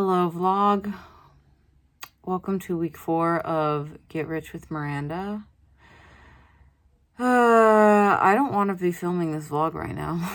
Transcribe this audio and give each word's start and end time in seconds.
Hello, 0.00 0.30
vlog. 0.30 0.94
Welcome 2.24 2.60
to 2.60 2.78
week 2.78 2.96
four 2.96 3.40
of 3.40 3.98
Get 4.08 4.28
Rich 4.28 4.52
with 4.52 4.70
Miranda. 4.70 5.44
Uh, 7.18 8.16
I 8.20 8.32
don't 8.36 8.52
want 8.52 8.70
to 8.70 8.76
be 8.76 8.92
filming 8.92 9.32
this 9.32 9.48
vlog 9.48 9.74
right 9.74 9.96
now. 9.96 10.30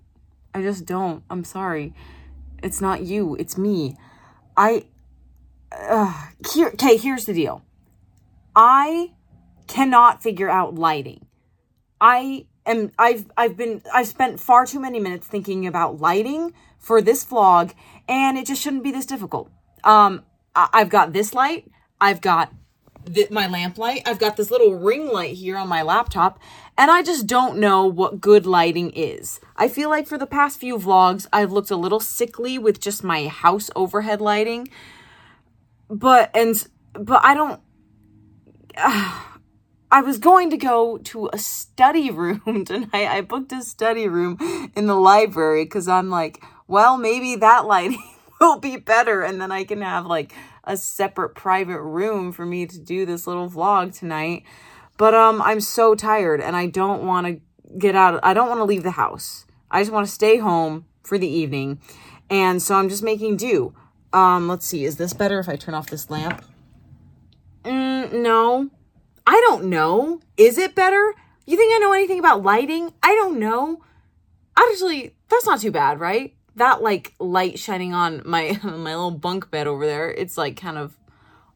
I 0.54 0.62
just 0.62 0.86
don't. 0.86 1.24
I'm 1.28 1.42
sorry. 1.42 1.94
It's 2.62 2.80
not 2.80 3.02
you, 3.02 3.34
it's 3.40 3.58
me. 3.58 3.96
I. 4.56 4.84
Uh, 5.72 6.28
here, 6.54 6.68
okay, 6.68 6.96
here's 6.96 7.24
the 7.24 7.34
deal. 7.34 7.64
I 8.54 9.14
cannot 9.66 10.22
figure 10.22 10.48
out 10.48 10.76
lighting. 10.76 11.26
I 12.00 12.46
am 12.70 12.92
I've 12.98 13.26
I've 13.36 13.56
been 13.56 13.82
I've 13.92 14.08
spent 14.08 14.40
far 14.40 14.66
too 14.66 14.80
many 14.80 15.00
minutes 15.00 15.26
thinking 15.26 15.66
about 15.66 16.00
lighting 16.00 16.52
for 16.78 17.00
this 17.00 17.24
vlog 17.24 17.72
and 18.08 18.38
it 18.38 18.46
just 18.46 18.62
shouldn't 18.62 18.82
be 18.82 18.90
this 18.92 19.06
difficult. 19.06 19.50
Um 19.84 20.24
I, 20.54 20.80
have 20.80 20.88
got 20.88 21.12
this 21.12 21.34
light, 21.34 21.70
I've 22.00 22.20
got 22.20 22.52
my 23.30 23.46
lamp 23.46 23.78
light, 23.78 24.02
I've 24.06 24.18
got 24.18 24.36
this 24.36 24.50
little 24.50 24.74
ring 24.74 25.06
light 25.06 25.34
here 25.36 25.56
on 25.56 25.68
my 25.68 25.82
laptop 25.82 26.40
and 26.76 26.90
I 26.90 27.02
just 27.02 27.26
don't 27.26 27.58
know 27.58 27.86
what 27.86 28.20
good 28.20 28.44
lighting 28.44 28.90
is. 28.90 29.40
I 29.56 29.68
feel 29.68 29.88
like 29.88 30.06
for 30.06 30.18
the 30.18 30.26
past 30.26 30.58
few 30.58 30.76
vlogs 30.76 31.26
I've 31.32 31.52
looked 31.52 31.70
a 31.70 31.76
little 31.76 32.00
sickly 32.00 32.58
with 32.58 32.80
just 32.80 33.04
my 33.04 33.28
house 33.28 33.70
overhead 33.76 34.20
lighting. 34.20 34.68
But 35.88 36.30
and 36.34 36.66
but 36.92 37.24
I 37.24 37.34
don't 37.34 37.60
I 39.90 40.02
was 40.02 40.18
going 40.18 40.50
to 40.50 40.56
go 40.56 40.98
to 40.98 41.30
a 41.32 41.38
study 41.38 42.10
room 42.12 42.64
tonight. 42.64 43.08
I 43.08 43.20
booked 43.22 43.52
a 43.52 43.62
study 43.62 44.08
room 44.08 44.38
in 44.74 44.86
the 44.86 44.94
library 44.94 45.64
because 45.64 45.88
I'm 45.88 46.10
like, 46.10 46.42
well, 46.66 46.98
maybe 46.98 47.36
that 47.36 47.66
lighting 47.66 48.02
will 48.40 48.58
be 48.58 48.76
better. 48.76 49.22
And 49.22 49.40
then 49.40 49.50
I 49.50 49.64
can 49.64 49.80
have 49.82 50.06
like 50.06 50.32
a 50.64 50.76
separate 50.76 51.34
private 51.34 51.80
room 51.80 52.32
for 52.32 52.44
me 52.44 52.66
to 52.66 52.78
do 52.78 53.06
this 53.06 53.26
little 53.26 53.48
vlog 53.48 53.96
tonight. 53.98 54.44
But 54.98 55.14
um, 55.14 55.40
I'm 55.40 55.60
so 55.60 55.94
tired 55.94 56.40
and 56.40 56.54
I 56.54 56.66
don't 56.66 57.04
want 57.04 57.26
to 57.26 57.40
get 57.78 57.94
out. 57.94 58.20
I 58.22 58.34
don't 58.34 58.48
want 58.48 58.58
to 58.58 58.64
leave 58.64 58.82
the 58.82 58.92
house. 58.92 59.46
I 59.70 59.80
just 59.80 59.92
want 59.92 60.06
to 60.06 60.12
stay 60.12 60.38
home 60.38 60.84
for 61.02 61.16
the 61.16 61.28
evening. 61.28 61.80
And 62.28 62.60
so 62.60 62.74
I'm 62.74 62.88
just 62.90 63.02
making 63.02 63.38
do. 63.38 63.74
Um, 64.12 64.48
let's 64.48 64.66
see. 64.66 64.84
Is 64.84 64.96
this 64.96 65.14
better 65.14 65.38
if 65.38 65.48
I 65.48 65.56
turn 65.56 65.74
off 65.74 65.88
this 65.88 66.10
lamp? 66.10 66.44
Mm, 67.64 68.12
no. 68.12 68.70
I 69.28 69.44
don't 69.46 69.64
know. 69.64 70.20
Is 70.38 70.56
it 70.56 70.74
better? 70.74 71.14
You 71.44 71.58
think 71.58 71.74
I 71.74 71.78
know 71.80 71.92
anything 71.92 72.18
about 72.18 72.42
lighting? 72.42 72.94
I 73.02 73.14
don't 73.14 73.38
know. 73.38 73.84
Actually, 74.56 75.16
that's 75.28 75.44
not 75.44 75.60
too 75.60 75.70
bad, 75.70 76.00
right? 76.00 76.34
That 76.56 76.80
like 76.82 77.12
light 77.20 77.58
shining 77.58 77.92
on 77.92 78.22
my 78.24 78.58
my 78.64 78.94
little 78.94 79.10
bunk 79.10 79.50
bed 79.50 79.66
over 79.66 79.84
there, 79.84 80.10
it's 80.10 80.38
like 80.38 80.56
kind 80.56 80.78
of 80.78 80.96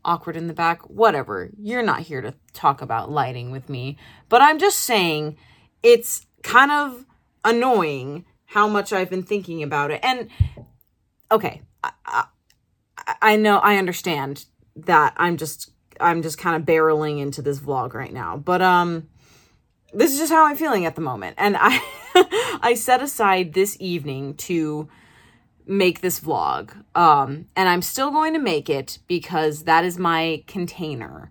awkward 0.04 0.36
in 0.36 0.48
the 0.48 0.52
back. 0.52 0.82
Whatever. 0.90 1.48
You're 1.58 1.82
not 1.82 2.00
here 2.00 2.20
to 2.20 2.34
talk 2.52 2.82
about 2.82 3.10
lighting 3.10 3.50
with 3.50 3.70
me, 3.70 3.96
but 4.28 4.42
I'm 4.42 4.58
just 4.58 4.80
saying 4.80 5.38
it's 5.82 6.26
kind 6.42 6.70
of 6.70 7.06
annoying 7.42 8.26
how 8.44 8.68
much 8.68 8.92
I've 8.92 9.08
been 9.08 9.22
thinking 9.22 9.62
about 9.62 9.90
it. 9.90 10.00
And 10.02 10.28
okay, 11.30 11.62
I, 11.82 11.92
I, 12.04 12.24
I 13.22 13.36
know 13.36 13.60
I 13.60 13.76
understand 13.76 14.44
that 14.76 15.14
I'm 15.16 15.38
just 15.38 15.71
I'm 16.00 16.22
just 16.22 16.38
kind 16.38 16.56
of 16.56 16.62
barreling 16.62 17.20
into 17.20 17.42
this 17.42 17.60
vlog 17.60 17.94
right 17.94 18.12
now. 18.12 18.36
But 18.36 18.62
um 18.62 19.08
this 19.92 20.12
is 20.12 20.18
just 20.18 20.32
how 20.32 20.46
I'm 20.46 20.56
feeling 20.56 20.86
at 20.86 20.94
the 20.94 21.00
moment. 21.00 21.36
And 21.38 21.56
I 21.58 21.80
I 22.62 22.74
set 22.74 23.02
aside 23.02 23.52
this 23.52 23.76
evening 23.80 24.34
to 24.34 24.88
make 25.66 26.00
this 26.00 26.20
vlog. 26.20 26.74
Um 26.94 27.46
and 27.56 27.68
I'm 27.68 27.82
still 27.82 28.10
going 28.10 28.32
to 28.34 28.38
make 28.38 28.70
it 28.70 28.98
because 29.06 29.64
that 29.64 29.84
is 29.84 29.98
my 29.98 30.42
container. 30.46 31.30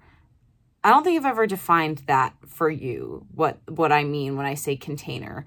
I 0.83 0.89
don't 0.89 1.03
think 1.03 1.19
I've 1.19 1.29
ever 1.29 1.45
defined 1.45 2.03
that 2.07 2.33
for 2.47 2.69
you. 2.69 3.25
What 3.33 3.59
what 3.67 3.91
I 3.91 4.03
mean 4.03 4.37
when 4.37 4.45
I 4.45 4.55
say 4.55 4.75
container. 4.75 5.45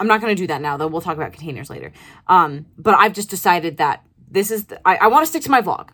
I'm 0.00 0.06
not 0.06 0.20
going 0.20 0.34
to 0.34 0.40
do 0.40 0.46
that 0.46 0.62
now 0.62 0.76
though. 0.76 0.86
We'll 0.86 1.00
talk 1.00 1.16
about 1.16 1.32
containers 1.32 1.70
later. 1.70 1.92
Um 2.26 2.66
but 2.76 2.94
I've 2.94 3.14
just 3.14 3.30
decided 3.30 3.78
that 3.78 4.04
this 4.30 4.50
is 4.50 4.66
the, 4.66 4.80
I 4.86 4.96
I 4.96 5.06
want 5.08 5.22
to 5.22 5.26
stick 5.26 5.42
to 5.44 5.50
my 5.50 5.62
vlog. 5.62 5.88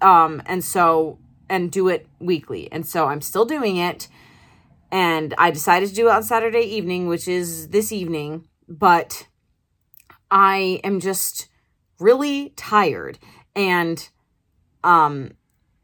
Um 0.00 0.42
and 0.46 0.64
so 0.64 1.18
and 1.48 1.70
do 1.70 1.88
it 1.88 2.06
weekly. 2.18 2.70
And 2.72 2.86
so 2.86 3.06
I'm 3.06 3.20
still 3.20 3.44
doing 3.44 3.76
it. 3.76 4.08
And 4.90 5.34
I 5.38 5.50
decided 5.50 5.88
to 5.88 5.94
do 5.94 6.08
it 6.08 6.12
on 6.12 6.22
Saturday 6.22 6.62
evening, 6.62 7.06
which 7.06 7.28
is 7.28 7.68
this 7.68 7.92
evening, 7.92 8.48
but 8.68 9.26
I 10.30 10.80
am 10.84 11.00
just 11.00 11.48
really 11.98 12.50
tired. 12.56 13.18
And 13.54 14.08
um 14.84 15.32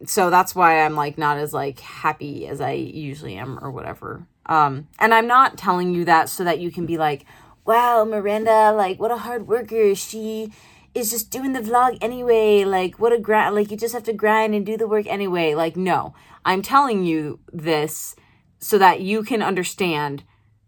so 0.05 0.31
that's 0.31 0.55
why 0.55 0.83
I'm 0.83 0.97
like 0.97 1.17
not 1.17 1.39
as 1.39 1.55
like 1.55 1.79
happy 1.81 2.47
as 2.47 2.61
I 2.61 2.73
usually 2.73 3.37
am 3.37 3.59
or 3.63 3.71
whatever. 3.71 4.27
Um 4.47 4.89
and 4.99 5.15
I'm 5.15 5.27
not 5.27 5.59
telling 5.59 5.95
you 5.95 6.05
that 6.05 6.29
so 6.29 6.45
that 6.45 6.59
you 6.61 6.71
can 6.71 6.87
be 6.87 6.99
like, 6.99 7.25
"Wow, 7.65 8.05
Miranda, 8.05 8.73
like 8.73 9.01
what 9.01 9.11
a 9.11 9.19
hard 9.19 9.47
worker. 9.47 9.95
She 9.95 10.53
is 10.95 11.11
just 11.11 11.31
doing 11.31 11.53
the 11.53 11.61
vlog 11.61 11.99
anyway. 12.01 12.65
Like, 12.65 12.99
what 12.99 13.13
a 13.13 13.19
grind. 13.19 13.55
Like, 13.55 13.71
you 13.71 13.77
just 13.77 13.95
have 13.95 14.05
to 14.05 14.13
grind 14.13 14.55
and 14.55 14.67
do 14.67 14.77
the 14.77 14.89
work 14.89 15.07
anyway. 15.07 15.55
Like, 15.55 15.77
no, 15.77 16.15
I'm 16.45 16.63
telling 16.63 17.05
you 17.05 17.41
this 17.53 18.15
so 18.59 18.79
that 18.79 19.01
you 19.01 19.23
can 19.23 19.43
understand 19.43 20.25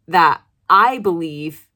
that 0.08 0.42
I 0.68 0.98
believe 0.98 1.68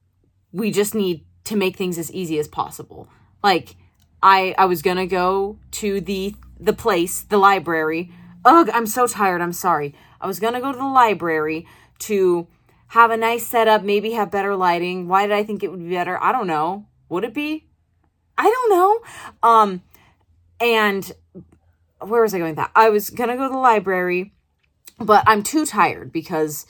we 0.51 0.71
just 0.71 0.95
need 0.95 1.25
to 1.45 1.55
make 1.55 1.77
things 1.77 1.97
as 1.97 2.11
easy 2.11 2.39
as 2.39 2.47
possible. 2.47 3.07
Like, 3.43 3.75
I 4.21 4.53
I 4.57 4.65
was 4.65 4.81
gonna 4.81 5.07
go 5.07 5.59
to 5.71 6.01
the 6.01 6.35
the 6.59 6.73
place, 6.73 7.21
the 7.21 7.37
library. 7.37 8.11
Ugh, 8.45 8.69
I'm 8.73 8.87
so 8.87 9.07
tired. 9.07 9.41
I'm 9.41 9.53
sorry. 9.53 9.95
I 10.19 10.27
was 10.27 10.39
gonna 10.39 10.59
go 10.59 10.71
to 10.71 10.77
the 10.77 10.83
library 10.85 11.65
to 11.99 12.47
have 12.87 13.11
a 13.11 13.17
nice 13.17 13.45
setup, 13.45 13.83
maybe 13.83 14.11
have 14.11 14.31
better 14.31 14.55
lighting. 14.55 15.07
Why 15.07 15.27
did 15.27 15.35
I 15.35 15.43
think 15.43 15.63
it 15.63 15.71
would 15.71 15.79
be 15.79 15.93
better? 15.93 16.21
I 16.21 16.31
don't 16.31 16.47
know. 16.47 16.87
Would 17.07 17.23
it 17.23 17.33
be? 17.33 17.68
I 18.39 18.43
don't 18.43 18.69
know. 18.69 19.49
Um, 19.49 19.83
and 20.61 21.11
where 21.99 22.21
was 22.21 22.33
I 22.33 22.37
going 22.37 22.51
with 22.51 22.57
that? 22.57 22.71
I 22.73 22.89
was 22.89 23.09
gonna 23.09 23.35
go 23.35 23.43
to 23.43 23.53
the 23.53 23.57
library, 23.57 24.33
but 24.97 25.23
I'm 25.27 25.43
too 25.43 25.65
tired 25.65 26.11
because 26.11 26.65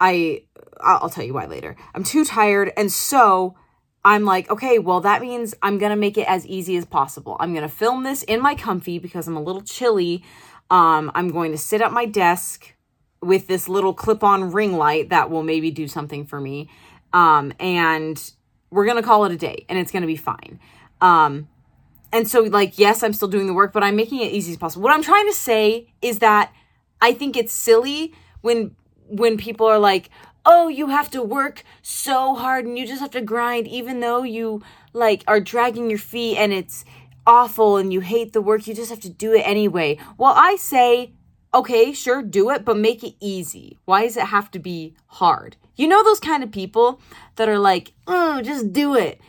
I 0.00 0.42
I'll 0.80 1.08
tell 1.08 1.24
you 1.24 1.34
why 1.34 1.46
later. 1.46 1.76
I'm 1.94 2.02
too 2.02 2.24
tired, 2.24 2.72
and 2.76 2.90
so 2.90 3.56
I'm 4.04 4.24
like, 4.24 4.50
okay, 4.50 4.78
well, 4.80 5.00
that 5.00 5.22
means 5.22 5.54
I'm 5.62 5.78
gonna 5.78 5.96
make 5.96 6.18
it 6.18 6.28
as 6.28 6.44
easy 6.46 6.76
as 6.76 6.84
possible. 6.84 7.36
I'm 7.38 7.54
gonna 7.54 7.68
film 7.68 8.02
this 8.02 8.24
in 8.24 8.42
my 8.42 8.56
comfy 8.56 8.98
because 8.98 9.28
I'm 9.28 9.36
a 9.36 9.42
little 9.42 9.62
chilly. 9.62 10.24
Um, 10.70 11.12
I'm 11.14 11.30
going 11.30 11.52
to 11.52 11.58
sit 11.58 11.80
at 11.80 11.92
my 11.92 12.06
desk 12.06 12.74
with 13.22 13.46
this 13.46 13.68
little 13.68 13.94
clip-on 13.94 14.50
ring 14.50 14.76
light 14.76 15.10
that 15.10 15.30
will 15.30 15.44
maybe 15.44 15.70
do 15.70 15.86
something 15.86 16.26
for 16.26 16.40
me. 16.40 16.68
Um, 17.12 17.52
and 17.60 18.20
we're 18.70 18.86
gonna 18.86 19.02
call 19.02 19.24
it 19.24 19.32
a 19.32 19.36
day, 19.36 19.64
and 19.68 19.78
it's 19.78 19.92
gonna 19.92 20.06
be 20.06 20.16
fine. 20.16 20.58
Um, 21.00 21.48
and 22.12 22.28
so, 22.28 22.40
like, 22.40 22.78
yes, 22.78 23.02
I'm 23.02 23.12
still 23.12 23.28
doing 23.28 23.46
the 23.46 23.54
work, 23.54 23.72
but 23.72 23.82
I'm 23.82 23.96
making 23.96 24.20
it 24.20 24.32
easy 24.32 24.52
as 24.52 24.58
possible. 24.58 24.82
What 24.82 24.94
I'm 24.94 25.02
trying 25.02 25.26
to 25.26 25.34
say 25.34 25.92
is 26.00 26.20
that 26.20 26.52
I 27.00 27.12
think 27.12 27.36
it's 27.36 27.52
silly 27.52 28.14
when 28.40 28.74
when 29.08 29.36
people 29.36 29.66
are 29.66 29.78
like, 29.78 30.10
"Oh, 30.44 30.68
you 30.68 30.88
have 30.88 31.10
to 31.10 31.22
work 31.22 31.62
so 31.82 32.34
hard 32.34 32.64
and 32.64 32.78
you 32.78 32.86
just 32.86 33.00
have 33.00 33.10
to 33.12 33.20
grind, 33.20 33.68
even 33.68 34.00
though 34.00 34.22
you 34.22 34.62
like 34.92 35.24
are 35.28 35.40
dragging 35.40 35.90
your 35.90 35.98
feet 35.98 36.36
and 36.38 36.52
it's 36.52 36.84
awful 37.26 37.76
and 37.76 37.92
you 37.92 38.00
hate 38.00 38.32
the 38.32 38.40
work. 38.40 38.66
You 38.66 38.74
just 38.74 38.90
have 38.90 39.00
to 39.00 39.10
do 39.10 39.34
it 39.34 39.42
anyway." 39.46 39.98
Well, 40.16 40.32
I 40.34 40.56
say, 40.56 41.12
okay, 41.52 41.92
sure, 41.92 42.22
do 42.22 42.50
it, 42.50 42.64
but 42.64 42.78
make 42.78 43.04
it 43.04 43.14
easy. 43.20 43.78
Why 43.84 44.04
does 44.04 44.16
it 44.16 44.26
have 44.26 44.50
to 44.52 44.58
be 44.58 44.94
hard? 45.06 45.56
You 45.74 45.88
know 45.88 46.02
those 46.02 46.20
kind 46.20 46.42
of 46.42 46.50
people 46.50 47.00
that 47.36 47.48
are 47.48 47.58
like, 47.58 47.92
"Oh, 48.06 48.40
just 48.42 48.72
do 48.72 48.94
it." 48.94 49.20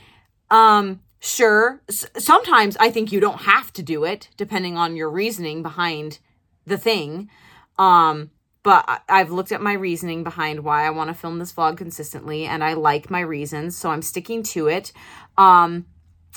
Um, 0.49 1.01
Sure, 1.19 1.81
S- 1.89 2.05
sometimes 2.17 2.77
I 2.77 2.91
think 2.91 3.11
you 3.11 3.19
don't 3.19 3.41
have 3.41 3.73
to 3.73 3.83
do 3.83 4.03
it, 4.03 4.29
depending 4.37 4.77
on 4.77 4.95
your 4.95 5.09
reasoning 5.09 5.63
behind 5.63 6.19
the 6.65 6.77
thing. 6.77 7.29
Um, 7.77 8.31
but 8.63 9.03
I've 9.07 9.31
looked 9.31 9.51
at 9.51 9.61
my 9.61 9.73
reasoning 9.73 10.23
behind 10.23 10.63
why 10.63 10.85
I 10.85 10.89
want 10.89 11.09
to 11.09 11.13
film 11.13 11.39
this 11.39 11.53
vlog 11.53 11.77
consistently, 11.77 12.45
and 12.45 12.63
I 12.63 12.73
like 12.73 13.09
my 13.09 13.21
reasons, 13.21 13.77
so 13.77 13.89
I'm 13.89 14.01
sticking 14.01 14.43
to 14.43 14.67
it. 14.67 14.91
Um, 15.37 15.85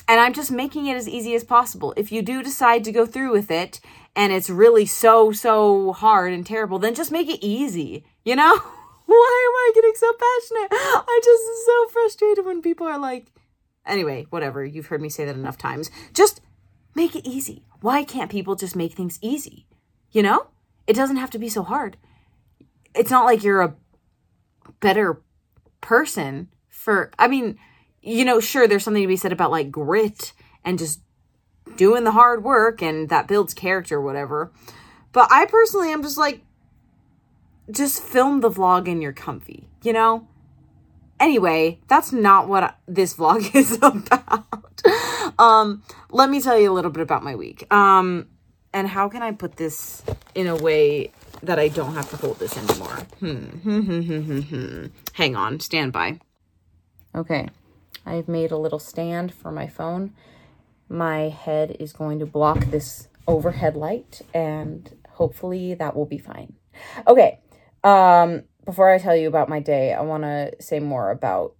and 0.09 0.21
I'm 0.21 0.33
just 0.33 0.51
making 0.51 0.87
it 0.87 0.97
as 0.97 1.09
easy 1.09 1.35
as 1.35 1.45
possible. 1.45 1.93
If 1.97 2.11
you 2.11 2.23
do 2.23 2.43
decide 2.43 2.85
to 2.85 2.93
go 2.93 3.07
through 3.07 3.33
with 3.33 3.51
it 3.51 3.81
and 4.17 4.33
it's 4.33 4.51
really 4.51 4.87
so, 4.87 5.31
so 5.33 5.93
hard 5.93 6.33
and 6.33 6.45
terrible, 6.45 6.79
then 6.79 6.95
just 6.95 7.13
make 7.13 7.29
it 7.29 7.45
easy, 7.45 8.05
you 8.25 8.35
know? 8.35 8.57
Why 9.07 9.49
am 9.49 9.55
I 9.57 9.73
getting 9.75 9.93
so 9.97 10.13
passionate? 10.13 10.69
I 10.73 11.21
just 11.23 11.67
so 11.67 11.89
frustrated 11.89 12.47
when 12.47 12.63
people 12.63 12.87
are 12.87 12.99
like, 12.99 13.27
Anyway, 13.91 14.27
whatever. 14.31 14.65
You've 14.65 14.87
heard 14.87 15.03
me 15.03 15.09
say 15.09 15.25
that 15.25 15.35
enough 15.35 15.59
times. 15.59 15.91
Just 16.15 16.41
make 16.95 17.17
it 17.17 17.29
easy. 17.29 17.65
Why 17.81 18.05
can't 18.05 18.31
people 18.31 18.55
just 18.55 18.77
make 18.77 18.95
things 18.95 19.19
easy? 19.21 19.67
You 20.13 20.23
know? 20.23 20.47
It 20.87 20.95
doesn't 20.95 21.17
have 21.17 21.31
to 21.31 21.39
be 21.39 21.49
so 21.49 21.63
hard. 21.63 21.97
It's 22.95 23.11
not 23.11 23.25
like 23.25 23.43
you're 23.43 23.63
a 23.63 23.75
better 24.81 25.21
person 25.81 26.49
for, 26.69 27.11
I 27.19 27.29
mean, 27.29 27.59
you 28.01 28.25
know, 28.25 28.41
sure, 28.41 28.67
there's 28.67 28.85
something 28.85 29.03
to 29.03 29.09
be 29.09 29.17
said 29.17 29.33
about 29.33 29.51
like 29.51 29.71
grit 29.71 30.33
and 30.65 30.79
just 30.79 31.01
doing 31.77 32.05
the 32.05 32.13
hard 32.13 32.43
work 32.43 32.83
and 32.83 33.09
that 33.09 33.29
builds 33.29 33.55
character, 33.55 34.01
whatever. 34.01 34.53
But 35.13 35.29
I 35.31 35.47
personally 35.47 35.93
am 35.93 36.03
just 36.03 36.19
like, 36.19 36.43
just 37.71 38.03
film 38.03 38.41
the 38.41 38.51
vlog 38.51 38.91
and 38.91 39.03
you're 39.03 39.13
comfy, 39.13 39.69
you 39.83 39.93
know? 39.93 40.27
Anyway, 41.21 41.79
that's 41.87 42.13
not 42.13 42.49
what 42.49 42.79
this 42.89 43.15
vlog 43.15 43.55
is 43.55 43.77
about. 43.83 44.83
um, 45.39 45.83
let 46.11 46.31
me 46.31 46.41
tell 46.41 46.59
you 46.59 46.73
a 46.73 46.75
little 46.75 46.91
bit 46.91 47.03
about 47.03 47.23
my 47.23 47.37
week. 47.37 47.73
Um, 47.73 48.29
and 48.73 48.89
how 48.89 49.09
can 49.09 49.23
I 49.23 49.33
put 49.33 49.57
this 49.57 50.03
in 50.35 50.47
a 50.47 50.57
way 50.57 51.13
that 51.43 51.59
I 51.59 51.69
don't 51.69 51.95
have 51.95 52.09
to 52.11 52.17
hold 52.17 52.39
this 52.39 52.57
anymore? 52.57 52.97
Hmm. 53.21 54.87
Hang 55.13 55.37
on, 55.37 55.61
stand 55.61 55.93
by. 55.93 56.21
Okay, 57.15 57.49
I've 58.07 58.29
made 58.29 58.51
a 58.53 58.57
little 58.57 58.79
stand 58.79 59.35
for 59.35 59.51
my 59.51 59.67
phone. 59.67 60.15
My 60.89 61.29
head 61.29 61.77
is 61.81 61.93
going 61.93 62.19
to 62.21 62.27
block 62.27 62.59
this 62.67 63.09
overhead 63.27 63.77
light, 63.77 64.23
and 64.33 64.97
hopefully 65.11 65.75
that 65.75 65.97
will 65.97 66.07
be 66.07 66.19
fine. 66.19 66.55
Okay, 67.07 67.41
um, 67.83 68.45
before 68.65 68.91
I 68.91 68.99
tell 68.99 69.17
you 69.17 69.29
about 69.29 69.49
my 69.49 69.61
day, 69.61 69.93
I 69.93 70.01
want 70.03 70.23
to 70.25 70.53
say 70.61 70.81
more 70.81 71.11
about 71.11 71.55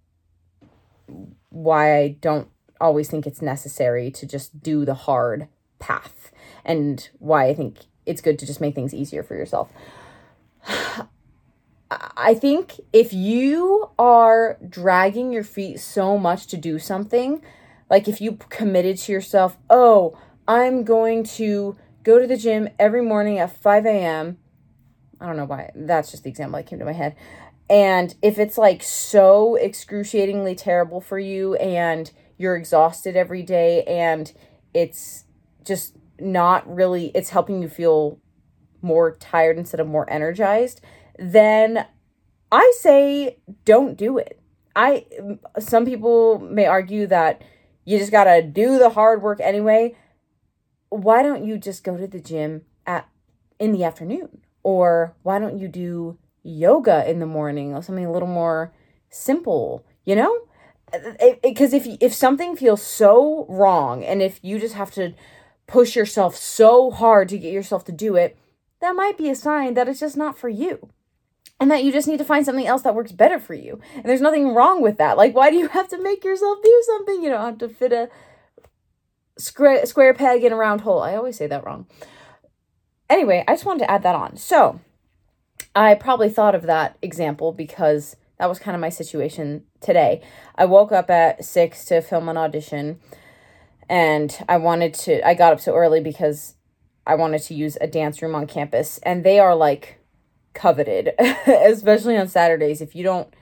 why 1.49 1.97
I 1.97 2.17
don't 2.21 2.47
always 2.79 3.09
think 3.09 3.27
it's 3.27 3.41
necessary 3.41 4.09
to 4.11 4.25
just 4.25 4.61
do 4.63 4.85
the 4.85 4.93
hard 4.93 5.47
path 5.79 6.31
and 6.63 7.09
why 7.19 7.47
I 7.47 7.53
think 7.53 7.79
it's 8.05 8.21
good 8.21 8.39
to 8.39 8.45
just 8.45 8.61
make 8.61 8.75
things 8.75 8.93
easier 8.93 9.23
for 9.23 9.35
yourself. 9.35 9.71
I 12.15 12.35
think 12.35 12.79
if 12.93 13.11
you 13.11 13.89
are 13.99 14.57
dragging 14.67 15.33
your 15.33 15.43
feet 15.43 15.81
so 15.81 16.17
much 16.17 16.47
to 16.47 16.57
do 16.57 16.79
something, 16.79 17.41
like 17.89 18.07
if 18.07 18.21
you 18.21 18.37
committed 18.49 18.97
to 18.99 19.11
yourself, 19.11 19.57
oh, 19.69 20.17
I'm 20.47 20.85
going 20.85 21.23
to 21.25 21.75
go 22.03 22.17
to 22.17 22.25
the 22.25 22.37
gym 22.37 22.69
every 22.79 23.01
morning 23.01 23.39
at 23.39 23.55
5 23.55 23.85
a.m. 23.85 24.37
I 25.21 25.27
don't 25.27 25.37
know 25.37 25.45
why. 25.45 25.71
That's 25.75 26.11
just 26.11 26.23
the 26.23 26.29
example 26.29 26.57
that 26.57 26.65
came 26.65 26.79
to 26.79 26.85
my 26.85 26.93
head. 26.93 27.15
And 27.69 28.13
if 28.21 28.39
it's 28.39 28.57
like 28.57 28.83
so 28.83 29.55
excruciatingly 29.55 30.55
terrible 30.55 30.99
for 30.99 31.19
you 31.19 31.55
and 31.55 32.11
you're 32.37 32.57
exhausted 32.57 33.15
every 33.15 33.43
day 33.43 33.83
and 33.83 34.33
it's 34.73 35.25
just 35.63 35.95
not 36.19 36.67
really, 36.73 37.11
it's 37.13 37.29
helping 37.29 37.61
you 37.61 37.69
feel 37.69 38.19
more 38.81 39.15
tired 39.15 39.57
instead 39.57 39.79
of 39.79 39.87
more 39.87 40.09
energized, 40.09 40.81
then 41.17 41.85
I 42.51 42.73
say 42.79 43.37
don't 43.63 43.95
do 43.95 44.17
it. 44.17 44.41
I 44.75 45.05
some 45.59 45.85
people 45.85 46.39
may 46.39 46.65
argue 46.65 47.05
that 47.07 47.41
you 47.85 47.97
just 47.97 48.11
got 48.11 48.23
to 48.23 48.41
do 48.41 48.79
the 48.79 48.89
hard 48.89 49.21
work 49.21 49.39
anyway. 49.41 49.95
Why 50.89 51.23
don't 51.23 51.45
you 51.45 51.57
just 51.57 51.83
go 51.83 51.97
to 51.97 52.07
the 52.07 52.19
gym 52.19 52.63
at 52.85 53.07
in 53.59 53.71
the 53.71 53.83
afternoon? 53.83 54.41
Or 54.63 55.15
why 55.23 55.39
don't 55.39 55.57
you 55.57 55.67
do 55.67 56.17
yoga 56.43 57.09
in 57.09 57.19
the 57.19 57.25
morning 57.25 57.73
or 57.73 57.81
something 57.81 58.05
a 58.05 58.11
little 58.11 58.27
more 58.27 58.73
simple, 59.09 59.85
you 60.05 60.15
know? 60.15 60.41
Because 61.41 61.73
if 61.73 61.87
if 62.01 62.13
something 62.13 62.55
feels 62.55 62.81
so 62.81 63.45
wrong 63.47 64.03
and 64.03 64.21
if 64.21 64.39
you 64.43 64.59
just 64.59 64.75
have 64.75 64.91
to 64.91 65.13
push 65.67 65.95
yourself 65.95 66.35
so 66.35 66.91
hard 66.91 67.29
to 67.29 67.37
get 67.37 67.53
yourself 67.53 67.85
to 67.85 67.91
do 67.91 68.15
it, 68.15 68.37
that 68.81 68.95
might 68.95 69.17
be 69.17 69.29
a 69.29 69.35
sign 69.35 69.73
that 69.75 69.87
it's 69.87 70.01
just 70.01 70.17
not 70.17 70.37
for 70.37 70.49
you. 70.49 70.89
And 71.59 71.69
that 71.69 71.83
you 71.83 71.91
just 71.91 72.07
need 72.07 72.17
to 72.17 72.25
find 72.25 72.43
something 72.43 72.65
else 72.65 72.81
that 72.81 72.95
works 72.95 73.11
better 73.11 73.39
for 73.39 73.53
you. 73.53 73.79
And 73.95 74.05
there's 74.05 74.19
nothing 74.19 74.55
wrong 74.55 74.81
with 74.81 74.97
that. 74.97 75.15
Like, 75.15 75.35
why 75.35 75.51
do 75.51 75.57
you 75.57 75.67
have 75.67 75.87
to 75.89 76.01
make 76.01 76.23
yourself 76.23 76.57
do 76.63 76.83
something? 76.87 77.21
You 77.21 77.29
don't 77.29 77.45
have 77.45 77.57
to 77.59 77.69
fit 77.69 77.93
a 77.93 78.09
square, 79.37 79.85
square 79.85 80.15
peg 80.15 80.43
in 80.43 80.51
a 80.51 80.55
round 80.55 80.81
hole. 80.81 81.01
I 81.01 81.15
always 81.15 81.37
say 81.37 81.45
that 81.47 81.63
wrong 81.63 81.85
anyway, 83.11 83.43
I 83.47 83.53
just 83.53 83.65
wanted 83.65 83.85
to 83.85 83.91
add 83.91 84.03
that 84.03 84.15
on. 84.15 84.37
So 84.37 84.79
I 85.75 85.95
probably 85.95 86.29
thought 86.29 86.55
of 86.55 86.63
that 86.63 86.97
example 87.01 87.51
because 87.51 88.15
that 88.39 88.49
was 88.49 88.59
kind 88.59 88.73
of 88.73 88.81
my 88.81 88.89
situation 88.89 89.63
today. 89.79 90.21
I 90.55 90.65
woke 90.65 90.91
up 90.91 91.09
at 91.09 91.45
six 91.45 91.85
to 91.85 92.01
film 92.01 92.27
an 92.29 92.37
audition 92.37 92.99
and 93.89 94.35
I 94.49 94.57
wanted 94.57 94.93
to, 94.95 95.25
I 95.27 95.33
got 95.33 95.53
up 95.53 95.59
so 95.59 95.75
early 95.75 96.01
because 96.01 96.55
I 97.05 97.15
wanted 97.15 97.43
to 97.43 97.53
use 97.53 97.77
a 97.79 97.87
dance 97.87 98.21
room 98.21 98.35
on 98.35 98.47
campus 98.47 98.99
and 99.03 99.23
they 99.23 99.39
are 99.39 99.55
like 99.55 99.99
coveted, 100.53 101.13
especially 101.47 102.17
on 102.17 102.27
Saturdays. 102.27 102.81
If 102.81 102.95
you 102.95 103.03
don't, 103.03 103.33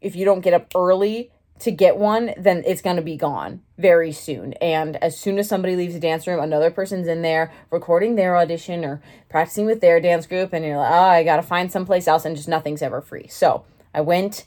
if 0.00 0.14
you 0.14 0.24
don't 0.24 0.40
get 0.40 0.54
up 0.54 0.70
early, 0.74 1.30
to 1.58 1.70
get 1.70 1.96
one, 1.96 2.32
then 2.36 2.62
it's 2.66 2.82
going 2.82 2.96
to 2.96 3.02
be 3.02 3.16
gone 3.16 3.62
very 3.78 4.12
soon. 4.12 4.52
And 4.54 4.96
as 4.96 5.18
soon 5.18 5.38
as 5.38 5.48
somebody 5.48 5.74
leaves 5.74 5.94
the 5.94 6.00
dance 6.00 6.26
room, 6.26 6.40
another 6.40 6.70
person's 6.70 7.08
in 7.08 7.22
there 7.22 7.52
recording 7.70 8.14
their 8.14 8.36
audition 8.36 8.84
or 8.84 9.00
practicing 9.28 9.66
with 9.66 9.80
their 9.80 10.00
dance 10.00 10.26
group, 10.26 10.52
and 10.52 10.64
you're 10.64 10.76
like, 10.76 10.90
oh, 10.90 10.94
I 10.94 11.24
got 11.24 11.36
to 11.36 11.42
find 11.42 11.72
someplace 11.72 12.06
else, 12.06 12.24
and 12.24 12.36
just 12.36 12.48
nothing's 12.48 12.82
ever 12.82 13.00
free. 13.00 13.26
So 13.28 13.64
I 13.94 14.02
went, 14.02 14.44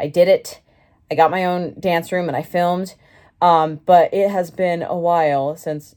I 0.00 0.08
did 0.08 0.28
it, 0.28 0.60
I 1.10 1.14
got 1.14 1.30
my 1.30 1.44
own 1.44 1.74
dance 1.78 2.10
room, 2.10 2.28
and 2.28 2.36
I 2.36 2.42
filmed. 2.42 2.94
Um, 3.40 3.80
but 3.86 4.12
it 4.12 4.30
has 4.30 4.50
been 4.50 4.82
a 4.82 4.96
while 4.96 5.56
since 5.56 5.94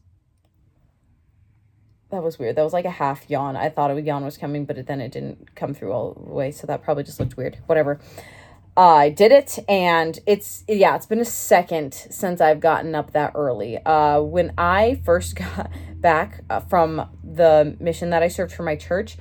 that 2.12 2.22
was 2.22 2.38
weird. 2.38 2.56
That 2.56 2.64
was 2.64 2.74
like 2.74 2.86
a 2.86 2.92
half 2.92 3.30
yawn. 3.30 3.56
I 3.56 3.69
thought 3.69 3.90
a 3.90 4.00
yawn 4.00 4.24
was 4.24 4.38
coming, 4.38 4.66
but 4.66 4.78
it, 4.78 4.86
then 4.86 5.02
it 5.02 5.12
didn't 5.12 5.56
come 5.56 5.74
through 5.74 5.94
all 5.94 6.14
the 6.14 6.34
way. 6.34 6.52
So 6.52 6.68
that 6.68 6.84
probably 6.84 7.04
just 7.04 7.19
looked 7.19 7.38
weird. 7.38 7.57
Whatever. 7.66 8.00
I 8.77 9.09
did 9.09 9.31
it, 9.31 9.59
and 9.68 10.18
it's 10.25 10.63
yeah, 10.68 10.95
it's 10.95 11.06
been 11.06 11.19
a 11.19 11.25
second 11.25 11.94
since 11.94 12.39
I've 12.39 12.62
gotten 12.62 12.95
up 12.95 13.12
that 13.12 13.33
early. 13.35 13.77
Uh, 13.85 14.21
when 14.21 14.53
I 14.57 15.01
first 15.03 15.35
got 15.35 15.69
back 15.95 16.44
uh, 16.50 16.62
from 16.62 17.09
the 17.23 17.75
mission 17.79 18.12
that 18.12 18.23
I 18.23 18.29
served 18.29 18.53
for 18.53 18.63
my 18.63 18.75
church, 18.75 19.18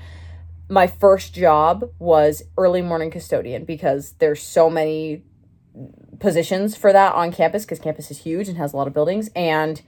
my 0.68 0.86
first 0.86 1.34
job 1.34 1.90
was 1.98 2.44
early 2.56 2.80
morning 2.80 3.10
custodian 3.10 3.64
because 3.64 4.12
there's 4.18 4.40
so 4.40 4.70
many 4.70 5.22
positions 6.20 6.76
for 6.76 6.92
that 6.92 7.14
on 7.14 7.32
campus 7.32 7.64
because 7.64 7.80
campus 7.80 8.10
is 8.10 8.18
huge 8.18 8.48
and 8.48 8.56
has 8.56 8.72
a 8.72 8.76
lot 8.76 8.86
of 8.86 8.92
buildings 8.92 9.30
and 9.34 9.82